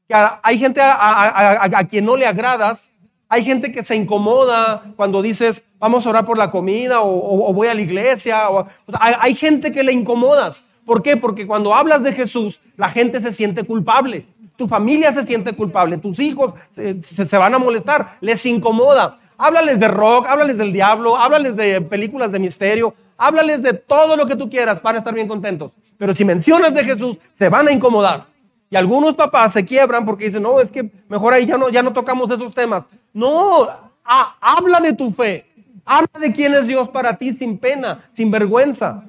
[0.10, 2.92] Hay gente a quien no le agradas
[3.28, 7.68] hay gente que se incomoda cuando dices, vamos a orar por la comida o, voy
[7.68, 8.50] a la iglesia.
[8.50, 8.68] O,
[9.00, 10.68] hay, gente que le incomodas.
[10.86, 11.18] ¿Por qué?
[11.18, 14.28] Porque cuando hablas de Jesús, la gente se siente culpable.
[14.58, 15.98] Tu familia se siente culpable.
[15.98, 18.18] Tus hijos se, van a molestar.
[18.22, 19.20] Les incomoda.
[19.38, 24.26] Háblales de rock, háblales del diablo, háblales de películas de misterio, háblales de todo lo
[24.28, 25.72] que tú quieras para estar bien contentos.
[25.98, 28.28] Pero si mencionas de Jesús, se van a incomodar.
[28.70, 31.84] Y algunos papás se quiebran porque dicen, no, es que mejor ahí ya no, ya
[31.84, 32.86] no tocamos esos temas.
[33.16, 33.66] No,
[34.04, 35.46] habla de tu fe.
[35.86, 39.06] Habla de quién es Dios para ti sin pena, sin vergüenza.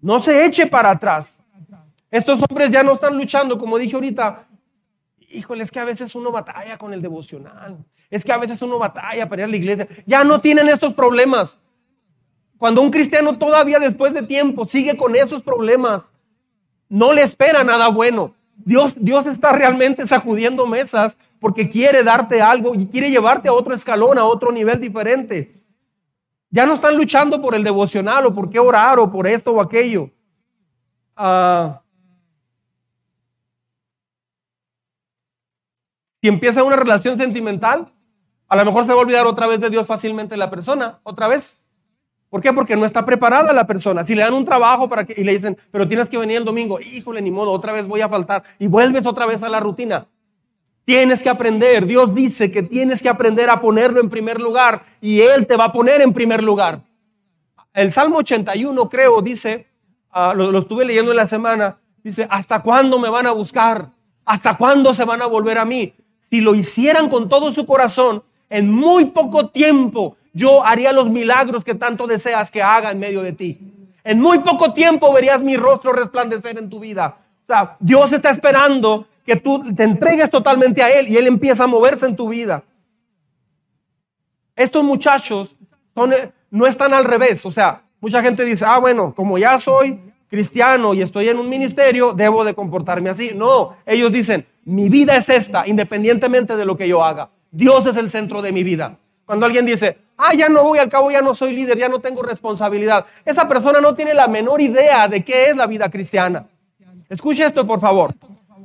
[0.00, 1.38] No se eche para atrás.
[2.10, 4.44] Estos hombres ya no están luchando, como dije ahorita.
[5.28, 7.78] Híjole, es que a veces uno batalla con el devocional.
[8.10, 9.86] Es que a veces uno batalla para ir a la iglesia.
[10.04, 11.58] Ya no tienen estos problemas.
[12.58, 16.10] Cuando un cristiano todavía después de tiempo sigue con esos problemas,
[16.88, 18.34] no le espera nada bueno.
[18.56, 23.74] Dios, Dios está realmente sacudiendo mesas porque quiere darte algo y quiere llevarte a otro
[23.74, 25.60] escalón, a otro nivel diferente.
[26.50, 29.60] Ya no están luchando por el devocional o por qué orar o por esto o
[29.60, 30.08] aquello.
[31.16, 31.82] Ah,
[36.20, 37.92] si empieza una relación sentimental,
[38.46, 41.26] a lo mejor se va a olvidar otra vez de Dios fácilmente la persona, otra
[41.26, 41.66] vez.
[42.30, 42.52] ¿Por qué?
[42.52, 44.06] Porque no está preparada la persona.
[44.06, 46.44] Si le dan un trabajo para que, y le dicen, pero tienes que venir el
[46.44, 48.44] domingo, híjole, ni modo, otra vez voy a faltar.
[48.60, 50.06] Y vuelves otra vez a la rutina.
[50.84, 51.86] Tienes que aprender.
[51.86, 55.66] Dios dice que tienes que aprender a ponerlo en primer lugar y Él te va
[55.66, 56.82] a poner en primer lugar.
[57.72, 59.66] El Salmo 81, creo, dice,
[60.10, 63.90] ah, lo, lo estuve leyendo en la semana, dice, ¿hasta cuándo me van a buscar?
[64.24, 65.94] ¿Hasta cuándo se van a volver a mí?
[66.18, 71.64] Si lo hicieran con todo su corazón, en muy poco tiempo yo haría los milagros
[71.64, 73.58] que tanto deseas que haga en medio de ti.
[74.04, 77.16] En muy poco tiempo verías mi rostro resplandecer en tu vida.
[77.44, 81.64] O sea, Dios está esperando que tú te entregues totalmente a Él y Él empieza
[81.64, 82.62] a moverse en tu vida.
[84.56, 85.56] Estos muchachos
[86.50, 87.44] no están al revés.
[87.46, 91.48] O sea, mucha gente dice, ah, bueno, como ya soy cristiano y estoy en un
[91.48, 93.32] ministerio, debo de comportarme así.
[93.34, 97.30] No, ellos dicen, mi vida es esta, independientemente de lo que yo haga.
[97.50, 98.98] Dios es el centro de mi vida.
[99.26, 101.98] Cuando alguien dice, ah, ya no voy, al cabo ya no soy líder, ya no
[101.98, 106.46] tengo responsabilidad, esa persona no tiene la menor idea de qué es la vida cristiana.
[107.08, 108.14] Escuche esto, por favor.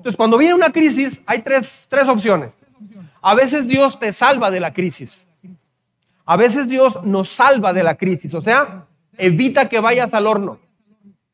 [0.08, 2.54] Entonces, cuando viene una crisis, hay tres, tres opciones.
[3.22, 5.28] A veces Dios te salva de la crisis.
[6.24, 8.34] A veces Dios nos salva de la crisis.
[8.34, 8.86] O sea,
[9.18, 10.60] evita que vayas al horno.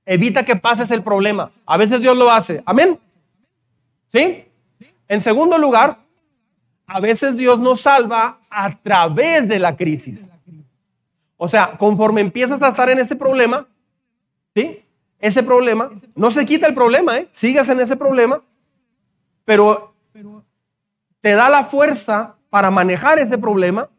[0.07, 1.51] Evita que pases el problema.
[1.67, 2.63] A veces Dios lo hace.
[2.65, 2.99] Amén.
[4.11, 4.45] ¿Sí?
[5.07, 5.99] En segundo lugar,
[6.87, 10.25] a veces Dios nos salva a través de la crisis.
[11.37, 13.67] O sea, conforme empiezas a estar en ese problema,
[14.55, 14.83] ¿sí?
[15.19, 17.27] Ese problema, no se quita el problema, ¿eh?
[17.31, 18.41] Sigues en ese problema,
[19.45, 19.93] pero
[21.21, 23.89] te da la fuerza para manejar ese problema.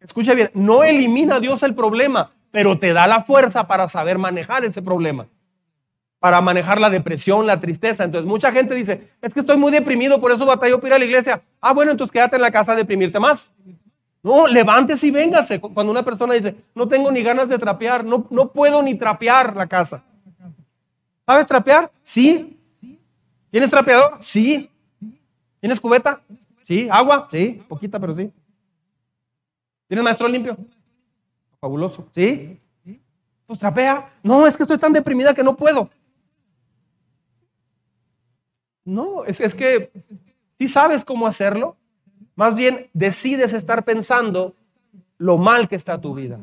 [0.00, 4.64] Escucha bien, no elimina Dios el problema, pero te da la fuerza para saber manejar
[4.64, 5.26] ese problema
[6.18, 8.04] para manejar la depresión, la tristeza.
[8.04, 10.98] Entonces mucha gente dice, es que estoy muy deprimido, por eso batallo para ir a
[10.98, 11.42] la iglesia.
[11.60, 13.52] Ah, bueno, entonces quédate en la casa a deprimirte más.
[14.22, 15.60] No, levántese y véngase.
[15.60, 19.54] Cuando una persona dice, no tengo ni ganas de trapear, no, no puedo ni trapear
[19.54, 20.02] la casa.
[21.24, 21.92] ¿Sabes trapear?
[22.02, 22.55] Sí.
[23.56, 24.18] ¿Tienes trapeador?
[24.20, 24.70] Sí.
[25.60, 26.20] ¿Tienes cubeta?
[26.62, 26.88] Sí.
[26.90, 27.26] ¿Agua?
[27.30, 27.62] Sí.
[27.66, 28.30] Poquita, pero sí.
[29.88, 30.58] ¿Tienes maestro limpio?
[31.58, 32.06] Fabuloso.
[32.14, 32.60] ¿Sí?
[33.46, 34.12] Pues trapea.
[34.22, 35.88] No, es que estoy tan deprimida que no puedo.
[38.84, 39.90] No, es, es que
[40.58, 41.78] si sabes cómo hacerlo,
[42.34, 44.54] más bien decides estar pensando
[45.16, 46.40] lo mal que está tu vida,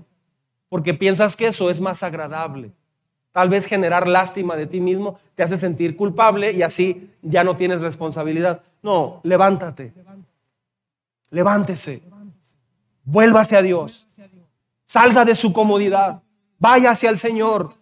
[0.68, 2.74] porque piensas que eso es más agradable.
[3.34, 7.58] Tal vez generar lástima de ti mismo te hace sentir culpable y así ya no
[7.58, 8.62] tienes responsabilidad.
[8.84, 9.92] No, levántate.
[11.32, 12.04] Levántese.
[13.04, 14.06] Vuélvase a Dios.
[14.86, 16.22] Salga de su comodidad.
[16.60, 17.74] Vaya hacia el Señor.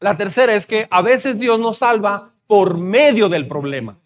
[0.00, 3.96] La tercera es que a veces Dios nos salva por medio del problema.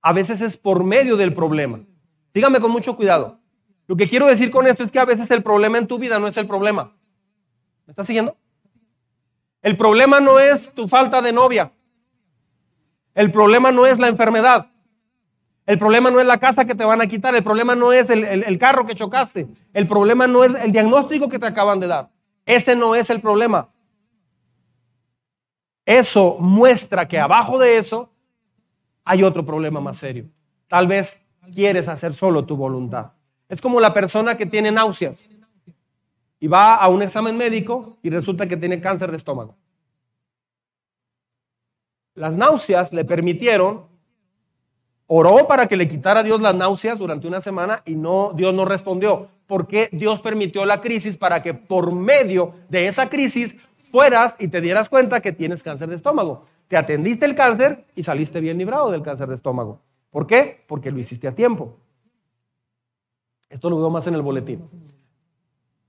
[0.00, 1.78] A veces es por medio del problema.
[2.34, 3.38] Dígame con mucho cuidado.
[3.86, 6.18] Lo que quiero decir con esto es que a veces el problema en tu vida
[6.18, 6.92] no es el problema.
[7.92, 8.38] ¿Me estás siguiendo?
[9.60, 11.70] El problema no es tu falta de novia.
[13.14, 14.70] El problema no es la enfermedad.
[15.66, 17.34] El problema no es la casa que te van a quitar.
[17.34, 19.46] El problema no es el, el carro que chocaste.
[19.74, 22.08] El problema no es el diagnóstico que te acaban de dar.
[22.46, 23.68] Ese no es el problema.
[25.84, 28.10] Eso muestra que abajo de eso
[29.04, 30.30] hay otro problema más serio.
[30.66, 31.20] Tal vez
[31.52, 33.12] quieres hacer solo tu voluntad.
[33.50, 35.30] Es como la persona que tiene náuseas
[36.42, 39.54] y va a un examen médico y resulta que tiene cáncer de estómago.
[42.16, 43.86] Las náuseas le permitieron,
[45.06, 48.64] oró para que le quitara Dios las náuseas durante una semana y no, Dios no
[48.64, 49.28] respondió.
[49.46, 54.60] Porque Dios permitió la crisis para que por medio de esa crisis fueras y te
[54.60, 56.46] dieras cuenta que tienes cáncer de estómago.
[56.66, 59.78] Te atendiste el cáncer y saliste bien librado del cáncer de estómago.
[60.10, 60.64] ¿Por qué?
[60.66, 61.76] Porque lo hiciste a tiempo.
[63.48, 64.91] Esto lo veo más en el boletín.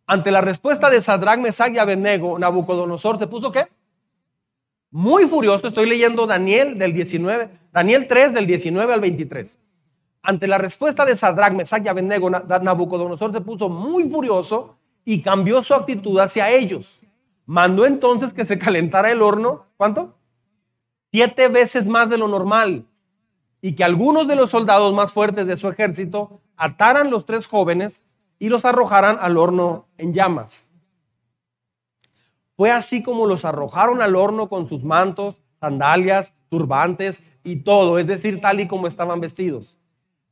[0.06, 3.68] Ante la respuesta de Sadrach, Mesach y Abednego, Nabucodonosor se puso qué?
[4.91, 5.68] Muy furioso.
[5.68, 9.60] Estoy leyendo Daniel del 19, Daniel 3 del 19 al 23.
[10.22, 15.64] Ante la respuesta de Sadrach, Mesach y Abednego, Nabucodonosor se puso muy furioso y cambió
[15.64, 17.06] su actitud hacia ellos.
[17.45, 20.16] Mandó entonces que se calentara el horno, ¿cuánto?
[21.12, 22.86] Siete veces más de lo normal.
[23.62, 28.04] Y que algunos de los soldados más fuertes de su ejército ataran los tres jóvenes
[28.44, 30.68] y los arrojaran al horno en llamas.
[32.58, 38.06] Fue así como los arrojaron al horno con sus mantos, sandalias, turbantes y todo, es
[38.06, 39.78] decir, tal y como estaban vestidos.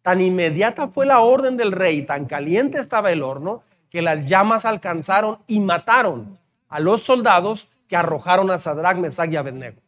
[0.01, 4.65] Tan inmediata fue la orden del rey, tan caliente estaba el horno, que las llamas
[4.65, 6.37] alcanzaron y mataron
[6.67, 9.79] a los soldados que arrojaron a Sadrach, Mesach y Abednego,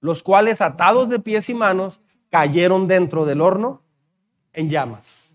[0.00, 2.00] los cuales atados de pies y manos
[2.30, 3.82] cayeron dentro del horno
[4.54, 5.27] en llamas.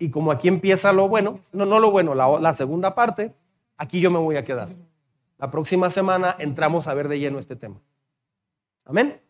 [0.00, 3.34] Y como aquí empieza lo bueno, no, no lo bueno, la, la segunda parte,
[3.76, 4.70] aquí yo me voy a quedar.
[5.38, 7.76] La próxima semana entramos a ver de lleno este tema.
[8.86, 9.20] Amén.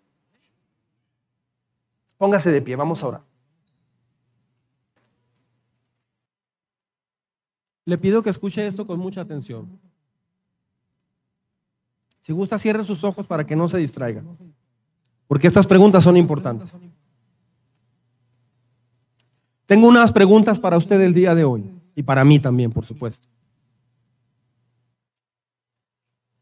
[2.16, 3.23] Póngase de pie, vamos a orar.
[7.85, 9.81] Le pido que escuche esto con mucha atención.
[12.21, 14.23] Si gusta, cierre sus ojos para que no se distraiga.
[15.27, 16.79] Porque estas preguntas son importantes.
[19.71, 21.64] Tengo unas preguntas para usted el día de hoy
[21.95, 23.29] y para mí también, por supuesto.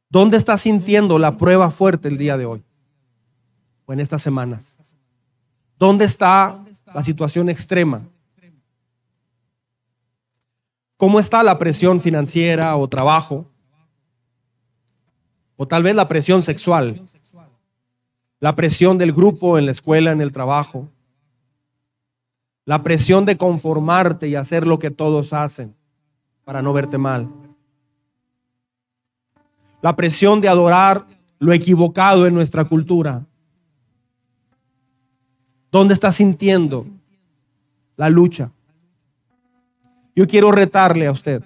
[0.09, 2.65] ¿Dónde está sintiendo la prueba fuerte el día de hoy?
[3.85, 4.79] O en estas semanas.
[5.79, 6.65] ¿Dónde está
[6.95, 8.03] la situación extrema?
[10.97, 13.45] ¿Cómo está la presión financiera o trabajo?
[15.59, 16.99] O tal vez la presión sexual.
[18.41, 20.89] La presión del grupo en la escuela, en el trabajo
[22.69, 25.75] la presión de conformarte y hacer lo que todos hacen
[26.45, 27.27] para no verte mal.
[29.81, 31.07] La presión de adorar
[31.39, 33.25] lo equivocado en nuestra cultura.
[35.73, 36.85] ¿Dónde estás sintiendo
[37.97, 38.53] la lucha?
[40.15, 41.43] Yo quiero retarle a usted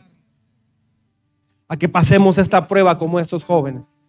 [1.68, 4.01] a que pasemos esta prueba como estos jóvenes.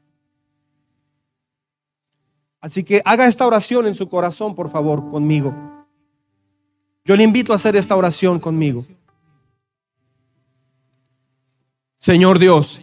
[2.59, 5.82] Así que haga esta oración en su corazón, por favor, conmigo.
[7.05, 8.85] Yo le invito a hacer esta oración conmigo.
[11.97, 12.81] Señor Dios,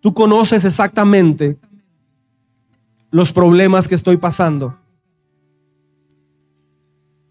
[0.00, 1.58] tú conoces exactamente
[3.10, 4.78] los problemas que estoy pasando,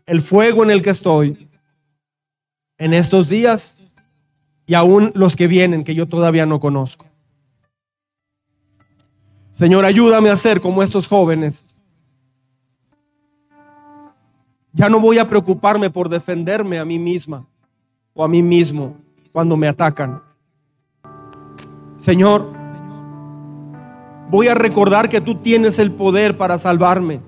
[0.05, 1.47] el fuego en el que estoy
[2.77, 3.77] en estos días
[4.65, 7.05] y aún los que vienen que yo todavía no conozco.
[9.51, 11.74] Señor, ayúdame a ser como estos jóvenes
[14.75, 17.45] ya no voy a preocuparme por defenderme a mí misma
[18.13, 18.97] o a mí mismo
[19.31, 20.21] cuando me atacan.
[21.95, 22.51] Señor,
[24.29, 27.21] voy a recordar que tú tienes el poder para salvarme,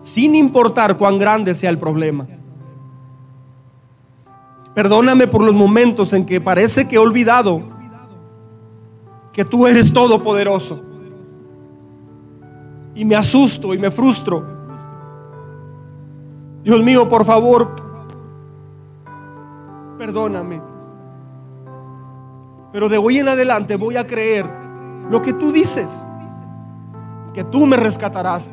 [0.00, 2.26] sin importar cuán grande sea el problema.
[4.74, 7.62] Perdóname por los momentos en que parece que he olvidado
[9.32, 10.82] que tú eres todopoderoso.
[12.96, 14.55] Y me asusto y me frustro
[16.66, 17.76] Dios mío, por favor,
[19.96, 20.60] perdóname.
[22.72, 24.44] Pero de hoy en adelante voy a creer
[25.08, 26.04] lo que tú dices,
[27.32, 28.50] que tú me rescatarás.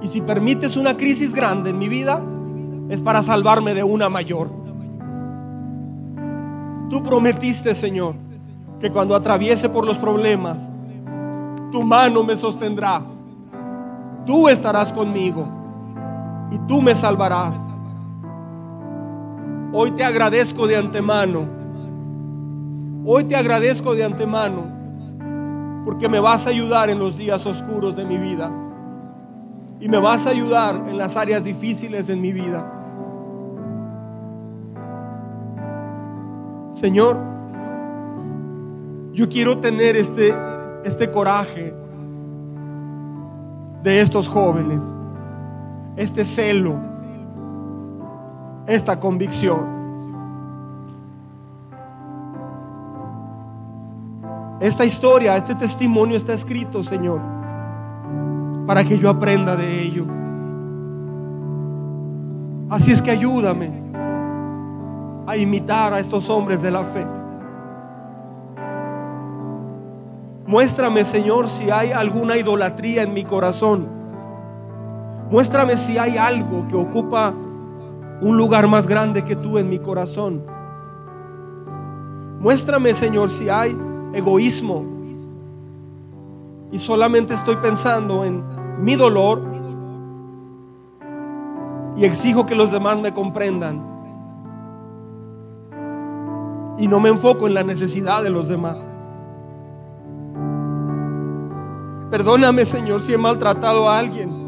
[0.00, 2.22] Y si permites una crisis grande en mi vida,
[2.88, 4.50] es para salvarme de una mayor.
[6.88, 8.14] Tú prometiste, Señor,
[8.80, 10.72] que cuando atraviese por los problemas,
[11.70, 13.02] tu mano me sostendrá.
[14.24, 15.63] Tú estarás conmigo
[16.50, 17.54] y tú me salvarás.
[19.72, 21.48] Hoy te agradezco de antemano.
[23.04, 24.62] Hoy te agradezco de antemano
[25.84, 28.50] porque me vas a ayudar en los días oscuros de mi vida
[29.80, 32.66] y me vas a ayudar en las áreas difíciles de mi vida.
[36.72, 37.18] Señor,
[39.12, 40.34] yo quiero tener este,
[40.84, 41.74] este coraje
[43.82, 44.82] de estos jóvenes
[45.96, 46.78] este celo,
[48.66, 49.74] esta convicción.
[54.60, 57.20] Esta historia, este testimonio está escrito, Señor,
[58.66, 60.06] para que yo aprenda de ello.
[62.70, 63.70] Así es que ayúdame
[65.26, 67.06] a imitar a estos hombres de la fe.
[70.46, 74.03] Muéstrame, Señor, si hay alguna idolatría en mi corazón
[75.30, 77.34] Muéstrame si hay algo que ocupa
[78.20, 80.42] un lugar más grande que tú en mi corazón.
[82.40, 83.76] Muéstrame, Señor, si hay
[84.12, 84.84] egoísmo
[86.70, 88.42] y solamente estoy pensando en
[88.80, 89.42] mi dolor
[91.96, 93.82] y exijo que los demás me comprendan.
[96.76, 98.78] Y no me enfoco en la necesidad de los demás.
[102.10, 104.43] Perdóname, Señor, si he maltratado a alguien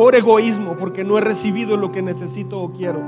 [0.00, 3.02] por egoísmo, porque no he recibido lo que necesito o quiero.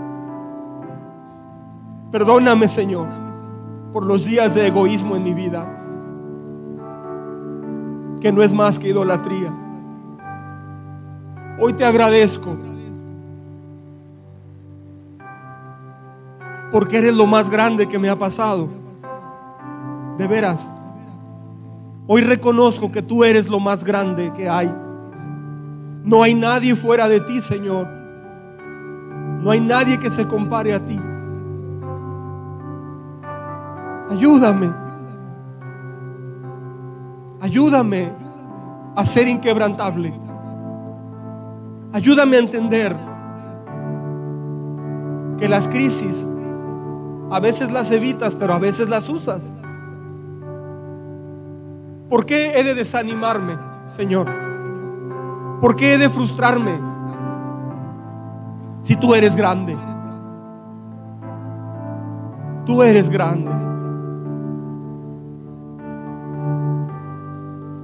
[2.10, 3.08] Perdóname, Señor,
[3.94, 5.62] por los días de egoísmo en mi vida,
[8.20, 9.50] que no es más que idolatría.
[11.58, 12.58] Hoy te agradezco
[16.70, 18.68] porque eres lo más grande que me ha pasado.
[20.18, 20.70] De veras.
[22.06, 24.70] Hoy reconozco que tú eres lo más grande que hay.
[26.04, 27.88] No hay nadie fuera de ti, Señor.
[29.40, 31.00] No hay nadie que se compare a ti.
[34.10, 34.72] Ayúdame.
[37.40, 38.12] Ayúdame
[38.94, 40.12] a ser inquebrantable.
[41.92, 42.96] Ayúdame a entender
[45.38, 46.28] que las crisis
[47.30, 49.54] a veces las evitas, pero a veces las usas.
[52.10, 53.54] ¿Por qué he de desanimarme,
[53.88, 54.41] Señor?
[55.62, 56.72] ¿Por qué he de frustrarme
[58.80, 59.76] si tú eres grande?
[62.66, 63.52] Tú eres grande.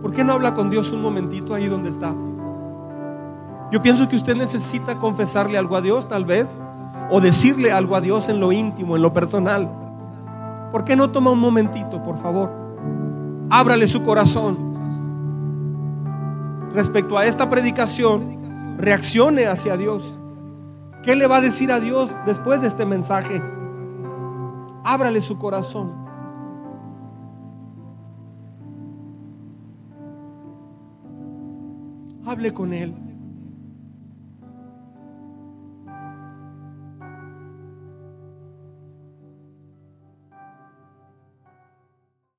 [0.02, 2.12] ¿Por qué no habla con Dios un momentito ahí donde está?
[3.70, 6.58] Yo pienso que usted necesita confesarle algo a Dios, tal vez,
[7.12, 9.70] o decirle algo a Dios en lo íntimo, en lo personal.
[10.72, 12.50] ¿Por qué no toma un momentito, por favor?
[13.50, 14.77] ábrale su corazón
[16.74, 20.18] respecto a esta predicación, reaccione hacia Dios.
[21.02, 23.42] ¿Qué le va a decir a Dios después de este mensaje?
[24.84, 25.94] Ábrale su corazón.
[32.24, 33.07] Hable con Él.